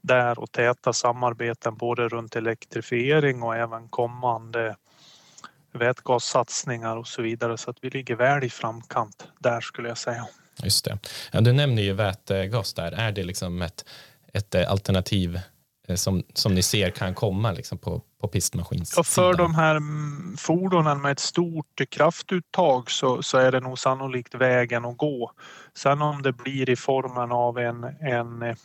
där 0.00 0.38
och 0.38 0.52
täta 0.52 0.92
samarbeten 0.92 1.76
både 1.76 2.09
runt 2.09 2.37
elektrifiering 2.37 3.42
och 3.42 3.57
även 3.57 3.88
kommande 3.88 4.76
vätgassatsningar 5.72 6.96
och 6.96 7.07
så 7.07 7.22
vidare 7.22 7.59
så 7.59 7.70
att 7.70 7.76
vi 7.80 7.90
ligger 7.90 8.16
väl 8.16 8.44
i 8.44 8.50
framkant 8.50 9.28
där 9.38 9.61
skulle 9.61 9.88
jag 9.88 9.98
säga. 9.98 10.26
Just 10.62 10.85
det. 10.85 10.98
Ja, 11.33 11.40
du 11.40 11.52
nämner 11.52 11.83
ju 11.83 11.92
vätgas 11.92 12.74
där. 12.74 12.92
Är 12.92 13.12
det 13.12 13.22
liksom 13.22 13.62
ett, 13.62 13.85
ett 14.33 14.54
eh, 14.54 14.70
alternativ 14.70 15.40
Eh, 15.88 15.94
som, 15.94 16.23
som 16.35 16.55
ni 16.55 16.62
ser 16.62 16.90
kan 16.90 17.14
komma 17.14 17.53
liksom 17.53 17.79
på, 17.79 18.03
på 18.20 18.29
pistmaskinssidan? 18.29 18.99
Ja, 18.99 19.05
för 19.05 19.35
de 19.35 19.55
här 19.55 19.77
mm, 19.77 20.37
fordonen 20.38 21.03
med 21.03 21.12
ett 21.12 21.20
stort 21.20 21.81
kraftuttag 21.90 22.90
så, 22.90 23.23
så 23.23 23.38
är 23.38 23.53
det 23.53 23.61
nog 23.61 23.79
sannolikt 23.79 24.35
vägen 24.35 24.85
att 24.85 24.97
gå. 24.97 25.33
Sen 25.75 26.03
om 26.03 26.23
det 26.23 26.33
blir 26.33 26.70
i 26.70 26.77
formen 26.77 27.33
av 27.33 27.59
en, 27.59 27.85
en 27.85 28.42
eh, 28.42 28.57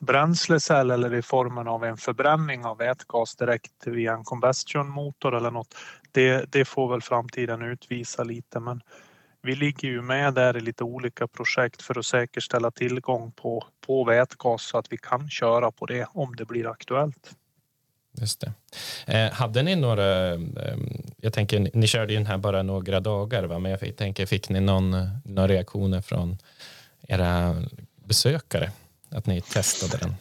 bränslecell 0.00 0.90
eller 0.90 1.14
i 1.14 1.22
formen 1.22 1.68
av 1.68 1.84
en 1.84 1.96
förbränning 1.96 2.64
av 2.64 2.78
vätgas 2.78 3.36
direkt 3.36 3.86
via 3.86 4.12
en 4.14 4.24
combustionmotor 4.24 5.36
eller 5.36 5.50
något. 5.50 5.74
Det, 6.12 6.52
det 6.52 6.64
får 6.64 6.90
väl 6.90 7.02
framtiden 7.02 7.62
utvisa 7.62 8.24
lite 8.24 8.60
men 8.60 8.80
vi 9.44 9.54
ligger 9.54 9.88
ju 9.88 10.02
med 10.02 10.34
där 10.34 10.56
i 10.56 10.60
lite 10.60 10.84
olika 10.84 11.26
projekt 11.26 11.82
för 11.82 11.98
att 11.98 12.06
säkerställa 12.06 12.70
tillgång 12.70 13.32
på, 13.32 13.66
på 13.86 14.04
vätgas 14.04 14.62
så 14.62 14.78
att 14.78 14.92
vi 14.92 14.96
kan 14.96 15.30
köra 15.30 15.70
på 15.70 15.86
det 15.86 16.06
om 16.12 16.36
det 16.36 16.44
blir 16.44 16.70
aktuellt. 16.70 17.34
Just 18.20 18.40
det. 18.40 18.52
Eh, 19.06 19.32
hade 19.32 19.62
ni 19.62 19.76
några, 19.76 20.32
eh, 20.32 20.40
jag 21.16 21.32
tänker 21.32 21.70
ni 21.74 21.86
körde 21.86 22.12
ju 22.12 22.18
den 22.18 22.26
här 22.26 22.38
bara 22.38 22.62
några 22.62 23.00
dagar 23.00 23.44
va? 23.44 23.58
men 23.58 23.70
jag 23.70 23.96
tänker 23.96 24.26
fick 24.26 24.48
ni 24.48 24.60
någon, 24.60 24.90
några 25.24 25.48
reaktioner 25.48 26.00
från 26.00 26.38
era 27.08 27.62
besökare 28.04 28.70
att 29.10 29.26
ni 29.26 29.40
testade 29.40 29.98
den? 30.04 30.14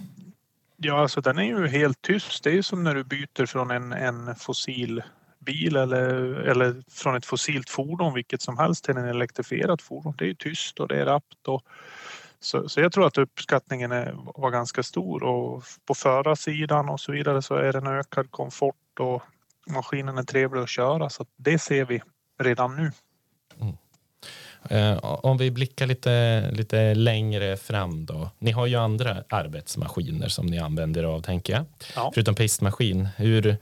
Ja, 0.77 1.01
alltså 1.01 1.21
den 1.21 1.37
är 1.37 1.43
ju 1.43 1.67
helt 1.67 2.01
tyst. 2.01 2.43
Det 2.43 2.49
är 2.49 2.53
ju 2.53 2.63
som 2.63 2.83
när 2.83 2.95
du 2.95 3.03
byter 3.03 3.45
från 3.45 3.71
en, 3.71 3.93
en 3.93 4.35
fossil 4.35 5.03
bil 5.43 5.75
eller, 5.75 6.09
eller 6.35 6.75
från 6.91 7.15
ett 7.15 7.25
fossilt 7.25 7.69
fordon, 7.69 8.13
vilket 8.13 8.41
som 8.41 8.57
helst, 8.57 8.85
till 8.85 8.97
en 8.97 9.09
elektrifierat 9.09 9.81
fordon. 9.81 10.13
Det 10.17 10.29
är 10.29 10.33
tyst 10.33 10.79
och 10.79 10.87
det 10.87 11.01
är 11.01 11.05
rappt. 11.05 11.47
Och, 11.47 11.63
så, 12.39 12.69
så 12.69 12.81
jag 12.81 12.91
tror 12.91 13.07
att 13.07 13.17
uppskattningen 13.17 13.91
är, 13.91 14.15
var 14.35 14.49
ganska 14.51 14.83
stor 14.83 15.23
och 15.23 15.63
på 15.85 15.95
förarsidan 15.95 16.89
och 16.89 16.99
så 16.99 17.11
vidare 17.11 17.41
så 17.41 17.55
är 17.55 17.71
det 17.71 17.77
en 17.77 17.87
ökad 17.87 18.31
komfort 18.31 18.99
och 18.99 19.23
maskinen 19.67 20.17
är 20.17 20.23
trevlig 20.23 20.61
att 20.61 20.69
köra 20.69 21.09
så 21.09 21.25
det 21.37 21.59
ser 21.59 21.85
vi 21.85 22.01
redan 22.39 22.75
nu. 22.75 22.91
Mm. 23.61 23.77
Eh, 24.69 24.97
om 25.03 25.37
vi 25.37 25.51
blickar 25.51 25.87
lite, 25.87 26.51
lite 26.51 26.95
längre 26.95 27.57
fram 27.57 28.05
då. 28.05 28.29
Ni 28.39 28.51
har 28.51 28.65
ju 28.65 28.75
andra 28.75 29.23
arbetsmaskiner 29.29 30.27
som 30.27 30.45
ni 30.45 30.59
använder 30.59 31.03
av 31.03 31.21
tänker 31.21 31.53
jag. 31.53 31.65
Ja. 31.95 32.11
Förutom 32.13 32.35
pistmaskin. 32.35 33.07
Hur, 33.17 33.57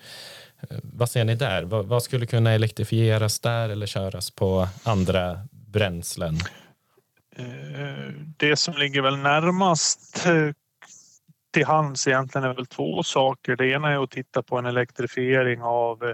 Eh, 0.69 0.77
vad 0.83 1.09
ser 1.09 1.25
ni 1.25 1.35
där? 1.35 1.63
Vad, 1.63 1.85
vad, 1.85 2.03
skulle 2.03 2.25
kunna 2.25 2.51
elektrifieras 2.51 3.39
där 3.39 3.69
eller 3.69 3.85
köras 3.85 4.31
på 4.31 4.67
andra 4.83 5.39
bränslen? 5.51 6.35
Eh, 7.35 8.13
det 8.37 8.55
som 8.55 8.73
ligger 8.73 9.01
väl 9.01 9.17
närmast 9.17 10.25
eh, 10.25 10.51
till 11.53 11.65
hands 11.65 12.07
egentligen 12.07 12.49
är 12.49 12.53
väl 12.53 12.65
två 12.65 13.03
saker. 13.03 13.55
Det 13.55 13.67
ena 13.67 13.91
är 13.91 14.03
att 14.03 14.11
titta 14.11 14.43
på 14.43 14.57
en 14.57 14.65
elektrifiering 14.65 15.61
av 15.61 16.13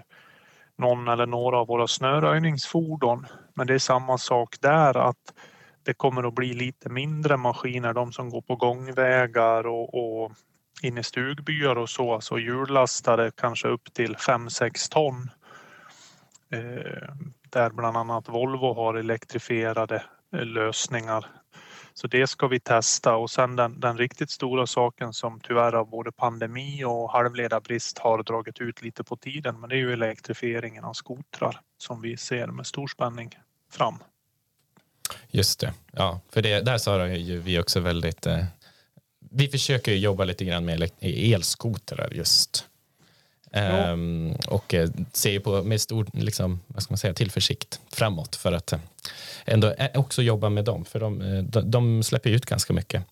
någon 0.78 1.08
eller 1.08 1.26
några 1.26 1.58
av 1.58 1.68
våra 1.68 1.88
snöröjningsfordon. 1.88 3.26
Men 3.54 3.68
det 3.68 3.74
är 3.74 3.80
samma 3.80 4.18
sak 4.18 4.56
där 4.62 4.98
att 4.98 5.34
det 5.84 5.94
kommer 5.94 6.28
att 6.28 6.36
bli 6.36 6.54
lite 6.54 6.90
mindre 6.90 7.38
maskiner, 7.38 7.94
de 7.94 8.12
som 8.12 8.30
går 8.30 8.42
på 8.42 8.56
gångvägar 8.56 9.68
och, 9.68 9.94
och 9.94 10.32
in 10.82 10.98
i 10.98 11.04
stugbyar 11.04 11.76
och 11.76 11.90
så, 11.90 12.22
så 12.22 12.40
hjullastare 12.40 13.32
kanske 13.36 13.68
upp 13.68 13.94
till 13.94 14.16
5-6 14.16 14.92
ton. 14.92 15.30
Eh, 16.52 17.13
där 17.50 17.70
bland 17.70 17.98
annat 17.98 18.30
Volvo 18.30 18.74
har 18.74 18.96
elektrifierade 18.96 20.04
eh, 20.34 20.46
lösningar 20.46 21.26
så 22.02 22.08
det 22.08 22.28
ska 22.28 22.48
vi 22.48 22.60
testa 22.60 23.16
och 23.16 23.30
sen 23.30 23.56
den, 23.56 23.80
den 23.80 23.98
riktigt 23.98 24.30
stora 24.30 24.68
saken 24.68 25.13
som 25.13 25.40
tyvärr 25.40 25.76
av 25.76 25.90
både 25.90 26.12
pandemi 26.12 26.84
och 26.84 27.12
halvledarbrist 27.12 27.98
har 27.98 28.24
dragit 28.24 28.62
ut 28.62 28.82
lite 28.82 29.04
på 29.04 29.18
tiden. 29.18 29.60
Men 29.60 29.70
det 29.70 29.76
är 29.76 29.78
ju 29.78 29.94
elektrifieringen 29.94 30.84
av 30.84 30.94
skotrar 30.94 31.60
som 31.78 32.02
vi 32.02 32.18
ser 32.18 32.48
med 32.48 32.68
stor 32.68 32.88
spänning 32.88 33.30
fram. 33.72 33.96
Just 35.28 35.60
det, 35.60 35.74
ja, 35.92 36.20
för 36.30 36.42
det, 36.42 36.62
där 36.62 36.78
sa 36.78 37.08
ju 37.08 37.40
vi 37.40 37.60
också 37.60 37.80
väldigt. 37.80 38.26
Eh, 38.26 38.44
vi 39.32 39.48
försöker 39.48 39.94
jobba 39.94 40.24
lite 40.24 40.46
grann 40.46 40.66
med 40.66 40.92
elskotrar 41.02 42.10
just. 42.12 42.66
Um, 43.52 44.36
och 44.48 44.74
eh, 44.74 44.90
ser 45.13 45.40
på 45.40 45.63
med 45.63 45.82
stor 45.82 46.08
liksom, 46.13 46.60
vad 46.68 46.84
ska 46.84 46.92
man 46.92 46.98
säga, 46.98 47.13
tillförsikt 47.13 47.80
framåt 47.94 48.36
för 48.36 48.52
att 48.52 48.74
eh, 48.74 48.80
ändå 49.46 49.74
också 49.96 50.22
jobba 50.22 50.50
med 50.50 50.66
dem. 50.66 50.86
För 50.86 51.00
de, 51.00 51.22
eh, 51.22 51.44
de, 51.44 51.72
de 51.72 52.04
släpper 52.04 52.30
ut 52.30 52.46
ganska 52.46 52.74
mycket, 52.74 53.04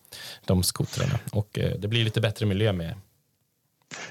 de 0.45 0.63
skotrarna. 0.63 1.19
Och 1.31 1.49
det 1.53 1.87
blir 1.87 2.03
lite 2.03 2.21
bättre 2.21 2.45
miljö 2.45 2.73
med. 2.73 2.95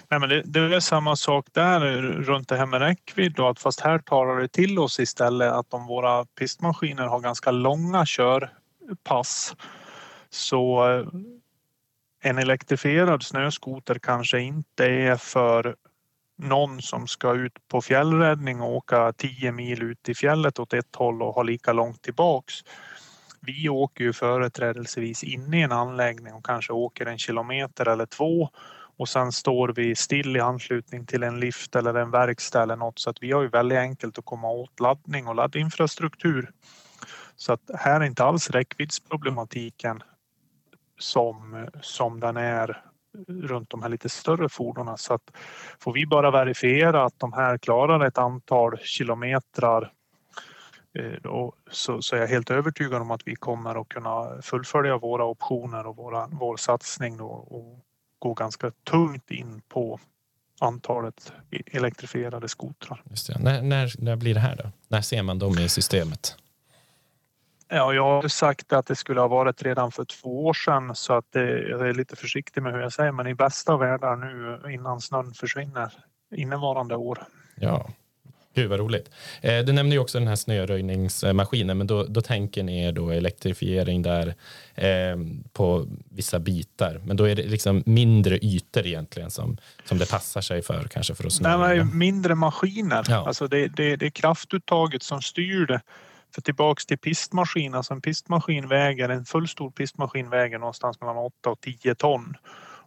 Nej, 0.08 0.20
men 0.20 0.28
det, 0.28 0.42
det 0.42 0.60
är 0.60 0.80
samma 0.80 1.16
sak 1.16 1.46
där 1.52 1.80
runt 2.02 2.48
det 2.48 2.56
här 2.56 2.66
med 2.66 2.80
räckvidd. 2.80 3.32
Då, 3.32 3.48
att 3.48 3.58
fast 3.58 3.80
här 3.80 3.98
talar 3.98 4.40
det 4.40 4.48
till 4.48 4.78
oss 4.78 5.00
istället 5.00 5.52
att 5.52 5.74
om 5.74 5.86
våra 5.86 6.24
pistmaskiner 6.24 7.06
har 7.06 7.20
ganska 7.20 7.50
långa 7.50 8.04
körpass 8.06 9.54
så 10.30 10.84
en 12.26 12.38
elektrifierad 12.38 13.22
snöskoter 13.22 13.98
kanske 13.98 14.40
inte 14.40 14.84
är 14.84 15.16
för 15.16 15.76
någon 16.38 16.82
som 16.82 17.06
ska 17.06 17.34
ut 17.34 17.68
på 17.68 17.82
fjällräddning 17.82 18.60
och 18.60 18.76
åka 18.76 19.12
10 19.12 19.52
mil 19.52 19.82
ut 19.82 20.08
i 20.08 20.14
fjället 20.14 20.58
åt 20.58 20.72
ett 20.72 20.96
håll 20.96 21.22
och 21.22 21.34
ha 21.34 21.42
lika 21.42 21.72
långt 21.72 22.02
tillbaks. 22.02 22.54
Vi 23.40 23.68
åker 23.68 24.04
ju 24.04 24.12
företrädelsevis 24.12 25.24
inne 25.24 25.58
i 25.58 25.62
en 25.62 25.72
anläggning 25.72 26.34
och 26.34 26.46
kanske 26.46 26.72
åker 26.72 27.06
en 27.06 27.18
kilometer 27.18 27.88
eller 27.88 28.06
två 28.06 28.48
och 28.96 29.08
sen 29.08 29.32
står 29.32 29.68
vi 29.68 29.96
still 29.96 30.36
i 30.36 30.40
anslutning 30.40 31.06
till 31.06 31.22
en 31.22 31.40
lift 31.40 31.76
eller 31.76 31.94
en 31.94 32.10
verkstad 32.10 32.62
eller 32.62 32.76
något 32.76 32.98
så 32.98 33.10
att 33.10 33.22
vi 33.22 33.32
har 33.32 33.42
ju 33.42 33.48
väldigt 33.48 33.78
enkelt 33.78 34.18
att 34.18 34.24
komma 34.24 34.48
åt 34.50 34.80
laddning 34.80 35.28
och 35.28 35.34
laddinfrastruktur. 35.34 36.50
Så 37.36 37.52
att 37.52 37.70
här 37.74 38.00
är 38.00 38.04
inte 38.04 38.24
alls 38.24 38.50
räckviddsproblematiken 38.50 40.02
som, 40.98 41.66
som 41.82 42.20
den 42.20 42.36
är 42.36 42.82
runt 43.28 43.70
de 43.70 43.82
här 43.82 43.88
lite 43.88 44.08
större 44.08 44.48
fordonen. 44.48 44.98
Så 44.98 45.14
att 45.14 45.30
får 45.80 45.92
vi 45.92 46.06
bara 46.06 46.30
verifiera 46.30 47.04
att 47.04 47.18
de 47.18 47.32
här 47.32 47.58
klarar 47.58 48.06
ett 48.06 48.18
antal 48.18 48.78
kilometrar 48.78 49.92
eh, 50.98 51.48
så, 51.70 52.02
så 52.02 52.16
är 52.16 52.20
jag 52.20 52.28
helt 52.28 52.50
övertygad 52.50 53.02
om 53.02 53.10
att 53.10 53.22
vi 53.24 53.36
kommer 53.36 53.80
att 53.80 53.88
kunna 53.88 54.42
fullfölja 54.42 54.98
våra 54.98 55.24
optioner 55.24 55.86
och 55.86 55.96
våra, 55.96 56.28
vår 56.32 56.56
satsning 56.56 57.16
då 57.16 57.26
och 57.26 57.84
gå 58.18 58.34
ganska 58.34 58.70
tungt 58.70 59.30
in 59.30 59.62
på 59.68 60.00
antalet 60.60 61.32
e-, 61.50 61.62
elektrifierade 61.66 62.48
skotrar. 62.48 63.02
När, 63.38 63.62
när, 63.62 63.92
när 63.98 64.16
blir 64.16 64.34
det 64.34 64.40
här 64.40 64.56
då? 64.56 64.70
När 64.88 65.00
ser 65.00 65.22
man 65.22 65.38
dem 65.38 65.58
i 65.58 65.68
systemet? 65.68 66.36
Ja, 67.74 67.94
jag 67.94 68.22
har 68.22 68.28
sagt 68.28 68.72
att 68.72 68.86
det 68.86 68.96
skulle 68.96 69.20
ha 69.20 69.28
varit 69.28 69.62
redan 69.62 69.92
för 69.92 70.04
två 70.04 70.46
år 70.46 70.54
sedan 70.54 70.94
så 70.94 71.12
att 71.12 71.24
det, 71.32 71.68
jag 71.68 71.88
är 71.88 71.94
lite 71.94 72.16
försiktig 72.16 72.62
med 72.62 72.72
hur 72.72 72.80
jag 72.80 72.92
säger 72.92 73.12
men 73.12 73.26
i 73.26 73.34
bästa 73.34 73.76
världar 73.76 74.16
nu 74.16 74.72
innan 74.74 75.00
snön 75.00 75.34
försvinner 75.34 75.92
innevarande 76.34 76.96
år. 76.96 77.18
Ja, 77.54 77.88
Gud 78.54 78.70
vad 78.70 78.80
roligt. 78.80 79.10
Eh, 79.40 79.58
du 79.58 79.72
nämnde 79.72 79.94
ju 79.94 80.00
också 80.00 80.18
den 80.18 80.28
här 80.28 80.36
snöröjningsmaskinen 80.36 81.78
men 81.78 81.86
då, 81.86 82.04
då 82.04 82.20
tänker 82.20 82.62
ni 82.62 82.84
er 82.84 82.92
då 82.92 83.10
elektrifiering 83.10 84.02
där 84.02 84.34
eh, 84.74 85.16
på 85.52 85.86
vissa 86.10 86.38
bitar 86.38 87.00
men 87.04 87.16
då 87.16 87.24
är 87.24 87.34
det 87.34 87.42
liksom 87.42 87.82
mindre 87.86 88.38
ytor 88.38 88.86
egentligen 88.86 89.30
som, 89.30 89.56
som 89.84 89.98
det 89.98 90.10
passar 90.10 90.40
sig 90.40 90.62
för 90.62 90.84
kanske 90.90 91.14
för 91.14 91.26
att 91.26 91.32
snöröja? 91.32 91.84
Nej, 91.84 91.94
mindre 91.94 92.34
maskiner. 92.34 93.04
Ja. 93.08 93.26
Alltså 93.26 93.48
det, 93.48 93.68
det, 93.68 93.96
det 93.96 94.06
är 94.06 94.10
kraftuttaget 94.10 95.02
som 95.02 95.22
styr 95.22 95.66
det. 95.66 95.80
För 96.34 96.42
tillbaks 96.42 96.86
till 96.86 96.98
pistmaskin, 96.98 97.74
alltså 97.74 97.94
en 97.94 98.00
pistmaskin 98.00 98.68
väger, 98.68 99.08
en 99.08 99.24
fullstor 99.24 99.70
pistmaskin 99.70 100.30
väger 100.30 100.58
någonstans 100.58 101.00
mellan 101.00 101.16
8 101.16 101.50
och 101.50 101.60
10 101.60 101.94
ton. 101.94 102.36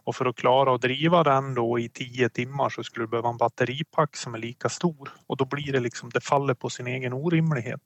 Och 0.04 0.16
för 0.16 0.26
att 0.26 0.36
klara 0.36 0.74
att 0.74 0.80
driva 0.80 1.22
den 1.22 1.54
då 1.54 1.78
i 1.78 1.88
10 1.88 2.28
timmar 2.28 2.68
så 2.68 2.84
skulle 2.84 3.06
du 3.06 3.10
behöva 3.10 3.28
en 3.28 3.36
batteripack 3.36 4.16
som 4.16 4.34
är 4.34 4.38
lika 4.38 4.68
stor. 4.68 5.12
Och 5.26 5.36
då 5.36 5.44
blir 5.44 5.72
det 5.72 5.80
liksom, 5.80 6.10
det 6.10 6.20
faller 6.20 6.54
på 6.54 6.70
sin 6.70 6.86
egen 6.86 7.12
orimlighet. 7.12 7.80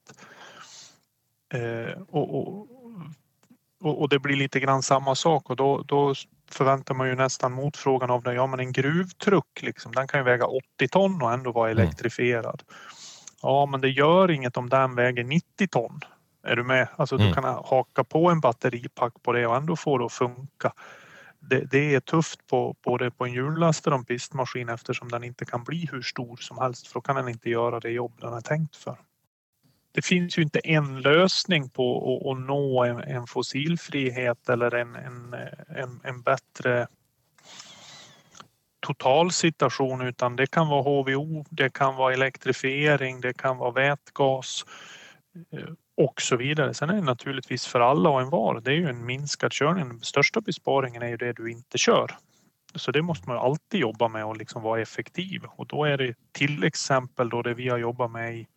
Eh, 1.53 2.01
och, 2.07 2.39
och, 2.39 2.67
och, 4.01 4.09
det 4.09 4.19
blir 4.19 4.35
lite 4.35 4.59
grann 4.59 4.83
samma 4.83 5.15
sak 5.15 5.49
och 5.49 5.55
då, 5.55 5.83
då 5.87 6.13
förväntar 6.51 6.93
man 6.93 7.07
ju 7.07 7.15
nästan 7.15 7.51
motfrågan 7.51 8.11
av 8.11 8.23
dig. 8.23 8.35
Ja 8.35 8.47
men 8.47 8.59
en 8.59 8.71
gruvtruck 8.71 9.61
liksom, 9.61 9.91
den 9.91 10.07
kan 10.07 10.19
ju 10.19 10.23
väga 10.23 10.45
80 10.45 10.87
ton 10.91 11.21
och 11.21 11.33
ändå 11.33 11.51
vara 11.51 11.71
mm. 11.71 11.81
elektrifierad. 11.81 12.63
Mm. 12.67 13.02
Ja, 13.43 13.65
men 13.65 13.81
det 13.81 13.89
gör 13.89 14.31
inget 14.31 14.57
om 14.57 14.69
den 14.69 14.95
väger 14.95 15.23
90 15.23 15.67
ton. 15.67 15.99
Är 16.43 16.55
du 16.55 16.63
med? 16.63 16.87
Alltså 16.95 17.15
mm. 17.15 17.27
du 17.27 17.33
kan 17.33 17.43
haka 17.43 18.03
på 18.03 18.29
en 18.29 18.39
batteripack 18.39 19.13
på 19.23 19.31
det 19.31 19.47
och 19.47 19.55
ändå 19.55 19.75
få 19.75 19.97
det 19.97 20.05
att 20.05 20.13
funka. 20.13 20.73
Det, 21.39 21.59
det 21.71 21.95
är 21.95 21.99
tufft 21.99 22.47
på 22.47 22.75
både 22.83 23.11
på 23.11 23.25
en 23.25 23.33
hjullastare 23.33 23.93
och 23.93 23.99
en 23.99 24.05
pistmaskin 24.05 24.69
eftersom 24.69 25.09
den 25.09 25.23
inte 25.23 25.45
kan 25.45 25.63
bli 25.63 25.89
hur 25.91 26.01
stor 26.01 26.37
som 26.37 26.57
helst 26.57 26.87
för 26.87 26.93
då 26.93 27.01
kan 27.01 27.15
den 27.15 27.27
inte 27.27 27.49
göra 27.49 27.79
det 27.79 27.89
jobb 27.89 28.13
den 28.21 28.33
är 28.33 28.41
tänkt 28.41 28.75
för. 28.75 28.97
Det 29.91 30.01
finns 30.05 30.37
ju 30.37 30.41
inte 30.41 30.59
en 30.59 31.01
lösning 31.01 31.69
på 31.69 32.19
att, 32.21 32.31
att 32.31 32.45
nå 32.45 32.83
en, 32.83 32.99
en 32.99 33.27
fossilfrihet 33.27 34.49
eller 34.49 34.75
en, 34.75 34.95
en, 34.95 35.35
en, 35.67 35.99
en 36.03 36.21
bättre 36.21 36.87
totalsituation 38.83 40.01
utan 40.01 40.35
det 40.35 40.47
kan 40.47 40.67
vara 40.67 40.81
HVO, 40.81 41.45
det 41.49 41.73
kan 41.73 41.95
vara 41.95 42.13
elektrifiering, 42.13 43.21
det 43.21 43.37
kan 43.37 43.57
vara 43.57 43.71
vätgas 43.71 44.65
eh, 45.51 45.69
och 45.97 46.21
så 46.21 46.35
vidare. 46.35 46.73
Sen 46.73 46.89
är 46.89 46.93
det 46.93 47.01
naturligtvis 47.01 47.65
för 47.65 47.79
alla 47.79 48.09
och 48.09 48.21
en 48.21 48.29
var. 48.29 48.61
Det 48.61 48.71
är 48.71 48.75
ju 48.75 48.89
en 48.89 49.05
minskad 49.05 49.51
körning. 49.51 49.87
Den 49.87 50.01
största 50.01 50.41
besparingen 50.41 51.01
är 51.01 51.07
ju 51.07 51.17
det 51.17 51.33
du 51.33 51.51
inte 51.51 51.77
kör. 51.77 52.11
Så 52.75 52.91
det 52.91 53.01
måste 53.01 53.29
man 53.29 53.37
alltid 53.37 53.79
jobba 53.79 54.07
med 54.07 54.25
och 54.25 54.37
liksom 54.37 54.61
vara 54.61 54.81
effektiv 54.81 55.41
och 55.45 55.67
då 55.67 55.85
är 55.85 55.97
det 55.97 56.15
till 56.31 56.63
exempel 56.63 57.29
då 57.29 57.41
det 57.41 57.53
vi 57.53 57.69
har 57.69 57.77
jobbat 57.77 58.11
med 58.11 58.35
i 58.35 58.47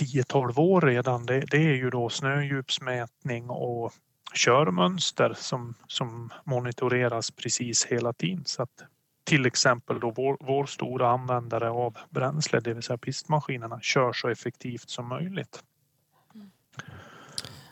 10-12 0.00 0.58
år 0.58 0.80
redan. 0.80 1.26
Det, 1.26 1.40
det 1.40 1.56
är 1.56 1.74
ju 1.74 1.90
då 1.90 2.08
snödjupsmätning 2.08 3.50
och 3.50 3.92
körmönster 4.34 5.34
som, 5.36 5.74
som 5.86 6.32
monitoreras 6.44 7.30
precis 7.30 7.84
hela 7.86 8.12
tiden. 8.12 8.44
Så 8.44 8.62
att 8.62 8.82
till 9.24 9.46
exempel 9.46 10.00
då 10.00 10.10
vår, 10.10 10.36
vår 10.40 10.66
stora 10.66 11.10
användare 11.10 11.70
av 11.70 11.96
bränsle, 12.10 12.60
det 12.60 12.74
vill 12.74 12.82
säga 12.82 12.98
pistmaskinerna, 12.98 13.80
kör 13.80 14.12
så 14.12 14.28
effektivt 14.28 14.90
som 14.90 15.08
möjligt. 15.08 15.62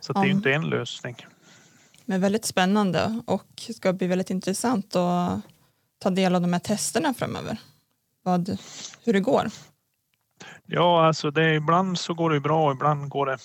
Så 0.00 0.12
det 0.12 0.20
är 0.20 0.30
inte 0.30 0.52
en 0.52 0.68
lösning. 0.68 1.16
Men 2.04 2.20
väldigt 2.20 2.44
spännande 2.44 3.22
och 3.26 3.62
ska 3.74 3.92
bli 3.92 4.06
väldigt 4.06 4.30
intressant 4.30 4.96
att 4.96 5.40
ta 5.98 6.10
del 6.10 6.34
av 6.34 6.40
de 6.40 6.52
här 6.52 6.60
testerna 6.60 7.14
framöver. 7.14 7.58
vad, 8.22 8.58
hur 9.04 9.12
det 9.12 9.20
går? 9.20 9.46
Ja, 10.66 11.06
alltså 11.06 11.30
det, 11.30 11.54
ibland 11.54 11.98
så 11.98 12.14
går 12.14 12.30
det 12.30 12.40
bra, 12.40 12.72
ibland 12.72 13.08
går 13.08 13.26
det 13.26 13.38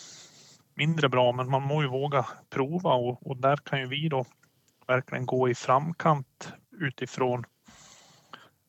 mindre 0.76 1.10
bra, 1.10 1.32
men 1.32 1.50
man 1.50 1.62
må 1.62 1.82
ju 1.82 1.88
våga 1.88 2.26
prova 2.50 2.94
och, 2.94 3.28
och 3.28 3.38
där 3.38 3.58
kan 3.58 3.80
ju 3.80 3.88
vi 3.88 4.10
då 4.10 4.26
verkligen 4.88 5.26
gå 5.26 5.50
i 5.50 5.56
framkant 5.56 6.54
utifrån 6.72 7.46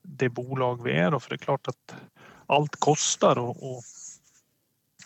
det 0.03 0.29
bolag 0.29 0.83
vi 0.83 0.93
är. 0.93 1.11
Då. 1.11 1.21
För 1.21 1.31
det 1.31 1.35
är 1.35 1.39
klart 1.39 1.69
att 1.69 1.95
allt 2.47 2.77
kostar 2.77 3.39
och, 3.39 3.77
och 3.77 3.83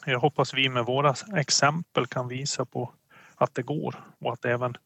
jag 0.07 0.21
hoppas 0.21 0.55
vi 0.55 0.69
med 0.69 0.85
våra 0.85 1.15
exempel 1.37 2.07
kan 2.07 2.29
visa 2.29 2.65
på 2.65 2.93
att 3.35 3.55
det 3.55 3.63
går 3.63 4.05
och 4.19 4.33
att 4.33 4.45
även 4.45 4.77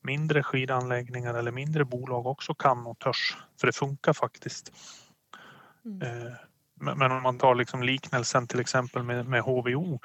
mindre 0.00 0.42
skidanläggningar 0.42 1.34
eller 1.34 1.52
mindre 1.52 1.84
bolag 1.84 2.26
också 2.26 2.54
kan 2.54 2.86
och 2.86 2.98
törs. 2.98 3.36
För 3.60 3.66
det 3.66 3.72
funkar 3.72 4.12
faktiskt. 4.12 4.72
Mm. 5.84 6.32
Men 6.80 7.12
om 7.12 7.22
man 7.22 7.38
tar 7.38 7.54
liksom 7.54 7.82
liknelsen 7.82 8.46
till 8.46 8.60
exempel 8.60 9.02
med, 9.02 9.26
med, 9.26 9.42
HVO. 9.42 10.00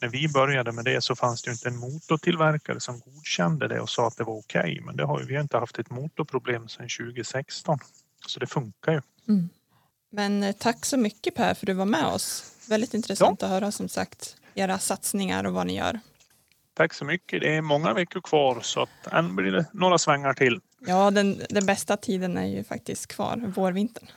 När 0.00 0.08
vi 0.08 0.28
började 0.28 0.72
med 0.72 0.84
det 0.84 1.00
så 1.00 1.16
fanns 1.16 1.42
det 1.42 1.50
inte 1.50 1.68
en 1.68 1.76
motortillverkare 1.76 2.80
som 2.80 3.00
godkände 3.00 3.68
det 3.68 3.80
och 3.80 3.88
sa 3.88 4.06
att 4.06 4.16
det 4.16 4.24
var 4.24 4.38
okej. 4.38 4.60
Okay. 4.60 4.80
Men 4.80 4.96
det 4.96 5.04
har, 5.04 5.20
vi 5.20 5.34
har 5.34 5.42
inte 5.42 5.58
haft 5.58 5.78
ett 5.78 5.90
motorproblem 5.90 6.68
sedan 6.68 6.88
2016. 6.98 7.78
Så 8.26 8.40
det 8.40 8.46
funkar 8.46 8.92
ju. 8.92 9.00
Mm. 9.28 9.48
Men 10.10 10.42
eh, 10.42 10.52
tack 10.52 10.84
så 10.84 10.96
mycket 10.96 11.34
Per 11.34 11.54
för 11.54 11.66
att 11.66 11.66
du 11.66 11.72
var 11.72 11.84
med 11.84 12.06
oss. 12.06 12.54
Väldigt 12.68 12.94
intressant 12.94 13.42
ja. 13.42 13.46
att 13.46 13.52
höra 13.52 13.72
som 13.72 13.88
sagt 13.88 14.36
era 14.54 14.78
satsningar 14.78 15.44
och 15.44 15.52
vad 15.52 15.66
ni 15.66 15.76
gör. 15.76 16.00
Tack 16.74 16.94
så 16.94 17.04
mycket. 17.04 17.40
Det 17.40 17.56
är 17.56 17.62
många 17.62 17.94
veckor 17.94 18.20
kvar 18.20 18.60
så 18.62 18.82
att 18.82 19.12
än 19.12 19.36
blir 19.36 19.52
det 19.52 19.66
några 19.72 19.98
svängar 19.98 20.34
till. 20.34 20.60
Ja, 20.86 21.10
den, 21.10 21.42
den 21.50 21.66
bästa 21.66 21.96
tiden 21.96 22.36
är 22.36 22.46
ju 22.46 22.64
faktiskt 22.64 23.06
kvar, 23.06 23.52
vårvintern. 23.56 24.08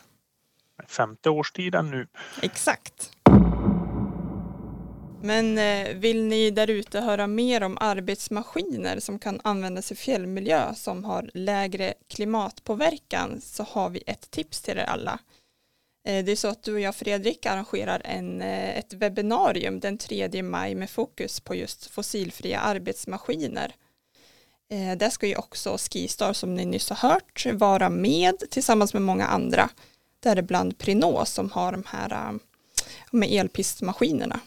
Femte 0.87 1.29
årstiden 1.29 1.91
nu. 1.91 2.07
Exakt. 2.41 3.11
Men 5.23 5.57
eh, 5.57 5.95
vill 5.95 6.23
ni 6.23 6.51
där 6.51 6.69
ute 6.69 7.01
höra 7.01 7.27
mer 7.27 7.63
om 7.63 7.77
arbetsmaskiner 7.81 8.99
som 8.99 9.19
kan 9.19 9.39
användas 9.43 9.91
i 9.91 9.95
fjällmiljö 9.95 10.73
som 10.75 11.03
har 11.03 11.29
lägre 11.33 11.93
klimatpåverkan 12.09 13.41
så 13.41 13.63
har 13.63 13.89
vi 13.89 14.03
ett 14.07 14.31
tips 14.31 14.61
till 14.61 14.77
er 14.77 14.83
alla. 14.83 15.19
Eh, 16.07 16.25
det 16.25 16.31
är 16.31 16.35
så 16.35 16.47
att 16.47 16.63
du 16.63 16.73
och 16.73 16.79
jag 16.79 16.95
Fredrik 16.95 17.45
arrangerar 17.45 18.01
en, 18.05 18.41
eh, 18.41 18.77
ett 18.77 18.93
webbinarium 18.93 19.79
den 19.79 19.97
3 19.97 20.43
maj 20.43 20.75
med 20.75 20.89
fokus 20.89 21.39
på 21.39 21.55
just 21.55 21.85
fossilfria 21.85 22.59
arbetsmaskiner. 22.59 23.75
Där 24.97 25.09
ska 25.09 25.27
ju 25.27 25.35
också 25.35 25.77
Skistar 25.77 26.33
som 26.33 26.55
ni 26.55 26.65
nyss 26.65 26.89
har 26.89 27.09
hört 27.09 27.45
vara 27.53 27.89
med 27.89 28.43
tillsammans 28.49 28.93
med 28.93 29.01
många 29.01 29.25
andra. 29.25 29.69
Däribland 30.23 30.77
Prinå 30.77 31.25
som 31.25 31.51
har 31.51 31.71
de 31.71 31.83
här 31.87 32.11
äh, 32.11 32.33
med 33.11 33.31
elpistmaskinerna. 33.31 34.39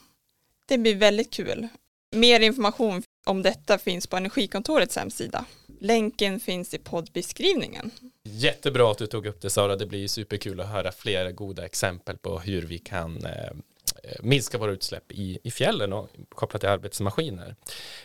Det 0.67 0.79
blir 0.79 0.95
väldigt 0.95 1.33
kul. 1.33 1.69
Mer 2.11 2.41
information 2.41 3.03
om 3.27 3.43
detta 3.43 3.79
finns 3.79 4.07
på 4.07 4.17
Energikontorets 4.17 4.97
hemsida. 4.97 5.45
Länken 5.81 6.41
finns 6.41 6.75
i 6.75 6.79
poddbeskrivningen. 6.79 7.91
Jättebra 8.23 8.91
att 8.91 8.99
du 8.99 9.07
tog 9.07 9.27
upp 9.27 9.41
det 9.41 9.51
Sara. 9.51 9.77
Det 9.77 9.87
blir 9.87 10.09
superkul 10.09 10.61
att 10.61 10.69
höra 10.69 10.93
flera 10.93 11.33
goda 11.33 11.65
exempel 11.65 12.17
på 12.17 12.39
hur 12.39 12.63
vi 12.63 12.79
kan 12.79 13.25
eh, 13.25 13.31
eh 13.33 14.23
minska 14.23 14.59
våra 14.59 14.73
utsläpp 14.73 15.13
i, 15.13 15.39
i 15.43 15.51
fjällen 15.51 15.93
och 15.93 16.09
kopplat 16.29 16.61
till 16.63 16.69
arbetsmaskiner. 16.71 17.57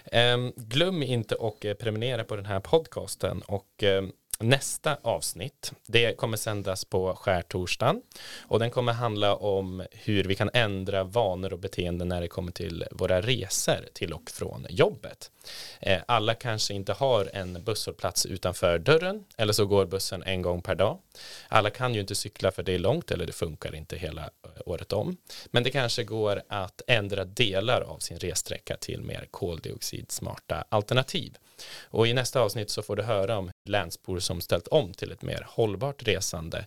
Eh, 0.05 0.37
glöm 0.55 1.03
inte 1.03 1.35
att 1.39 1.65
eh, 1.65 1.73
prenumerera 1.73 2.23
på 2.23 2.35
den 2.35 2.45
här 2.45 2.59
podcasten 2.59 3.41
och 3.41 3.83
eh, 3.83 4.03
nästa 4.41 4.97
avsnitt. 5.01 5.71
Det 5.87 6.17
kommer 6.17 6.37
sändas 6.37 6.85
på 6.85 7.15
skärtorsdagen 7.15 8.01
och 8.41 8.59
den 8.59 8.71
kommer 8.71 8.93
handla 8.93 9.35
om 9.35 9.85
hur 9.91 10.23
vi 10.23 10.35
kan 10.35 10.49
ändra 10.53 11.03
vanor 11.03 11.53
och 11.53 11.59
beteenden 11.59 12.07
när 12.07 12.21
det 12.21 12.27
kommer 12.27 12.51
till 12.51 12.85
våra 12.91 13.21
resor 13.21 13.89
till 13.93 14.13
och 14.13 14.31
från 14.31 14.65
jobbet. 14.69 15.31
Eh, 15.79 16.01
alla 16.05 16.33
kanske 16.33 16.73
inte 16.73 16.93
har 16.93 17.29
en 17.33 17.63
busshållplats 17.63 18.25
utanför 18.25 18.79
dörren 18.79 19.25
eller 19.37 19.53
så 19.53 19.65
går 19.65 19.85
bussen 19.85 20.23
en 20.23 20.41
gång 20.41 20.61
per 20.61 20.75
dag. 20.75 20.99
Alla 21.47 21.69
kan 21.69 21.93
ju 21.93 22.01
inte 22.01 22.15
cykla 22.15 22.51
för 22.51 22.63
det 22.63 22.75
är 22.75 22.79
långt 22.79 23.11
eller 23.11 23.25
det 23.25 23.31
funkar 23.31 23.75
inte 23.75 23.97
hela 23.97 24.21
eh, 24.21 24.49
året 24.65 24.93
om. 24.93 25.17
Men 25.51 25.63
det 25.63 25.71
kanske 25.71 26.03
går 26.03 26.41
att 26.47 26.81
ändra 26.87 27.25
delar 27.25 27.81
av 27.81 27.99
sin 27.99 28.19
ressträcka 28.19 28.77
till 28.77 29.01
mer 29.01 29.27
koldioxidsmarta 29.31 30.63
alternativ. 30.69 31.37
Och 31.83 32.07
i 32.07 32.13
nästa 32.13 32.41
avsnitt 32.41 32.69
så 32.69 32.81
får 32.81 32.95
du 32.95 33.03
höra 33.03 33.37
om 33.37 33.50
länsbor 33.65 34.19
som 34.19 34.41
ställt 34.41 34.67
om 34.67 34.93
till 34.93 35.11
ett 35.11 35.21
mer 35.21 35.45
hållbart 35.49 36.07
resande. 36.07 36.65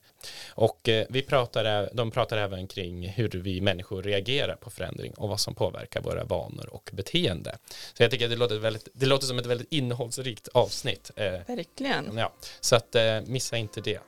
Och 0.55 0.89
eh, 0.89 1.07
vi 1.11 1.23
pratar, 1.23 1.91
de 1.95 2.11
pratar 2.11 2.37
även 2.37 2.67
kring 2.67 3.09
hur 3.09 3.29
vi 3.29 3.61
människor 3.61 4.03
reagerar 4.03 4.57
på 4.57 4.71
förändring 4.71 5.13
och 5.15 5.29
vad 5.29 5.41
som 5.41 5.55
påverkar 5.55 6.01
våra 6.01 6.25
vanor 6.25 6.69
och 6.69 6.91
beteende. 6.93 7.59
Så 7.93 8.03
jag 8.03 8.11
tycker 8.11 8.25
att 8.25 8.31
det 8.31 8.37
låter, 8.37 8.59
väldigt, 8.59 8.89
det 8.93 9.07
låter 9.07 9.27
som 9.27 9.39
ett 9.39 9.47
väldigt 9.47 9.73
innehållsrikt 9.73 10.49
avsnitt. 10.49 11.11
Eh, 11.17 11.33
Verkligen. 11.47 12.17
Ja, 12.17 12.33
så 12.61 12.77
att 12.77 12.95
eh, 12.95 13.21
missa 13.27 13.57
inte 13.57 13.81
det. 13.81 14.01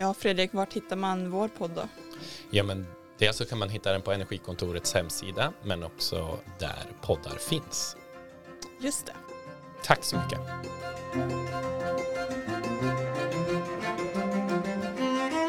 Ja, 0.00 0.14
Fredrik, 0.14 0.52
var 0.52 0.68
hittar 0.72 0.96
man 0.96 1.30
vår 1.30 1.48
podd 1.48 1.70
då? 1.70 1.88
Ja, 2.50 2.62
men 2.62 2.86
dels 3.18 3.36
så 3.36 3.44
kan 3.44 3.58
man 3.58 3.68
hitta 3.68 3.92
den 3.92 4.02
på 4.02 4.12
Energikontorets 4.12 4.94
hemsida, 4.94 5.52
men 5.62 5.82
också 5.82 6.38
där 6.58 6.86
poddar 7.02 7.36
finns. 7.38 7.96
Just 8.80 9.06
det. 9.06 9.12
Tack 9.84 10.04
så 10.04 10.16
mycket. 10.16 10.40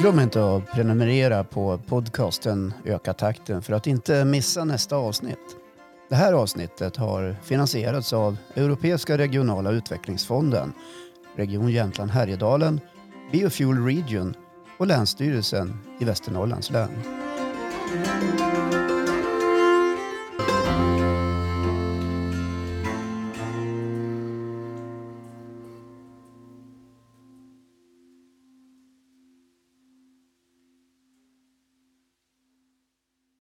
Glöm 0.01 0.19
inte 0.19 0.55
att 0.55 0.71
prenumerera 0.71 1.43
på 1.43 1.79
podcasten 1.87 2.73
Öka 2.85 3.13
takten 3.13 3.61
för 3.61 3.73
att 3.73 3.87
inte 3.87 4.25
missa 4.25 4.63
nästa 4.63 4.95
avsnitt. 4.95 5.57
Det 6.09 6.15
här 6.15 6.33
avsnittet 6.33 6.97
har 6.97 7.35
finansierats 7.43 8.13
av 8.13 8.37
Europeiska 8.55 9.17
regionala 9.17 9.71
utvecklingsfonden, 9.71 10.73
Region 11.35 11.69
Jämtland 11.69 12.11
Härjedalen, 12.11 12.79
Biofuel 13.31 13.85
Region 13.85 14.35
och 14.77 14.87
Länsstyrelsen 14.87 15.77
i 15.99 16.05
Västernorrlands 16.05 16.71
län. 16.71 16.89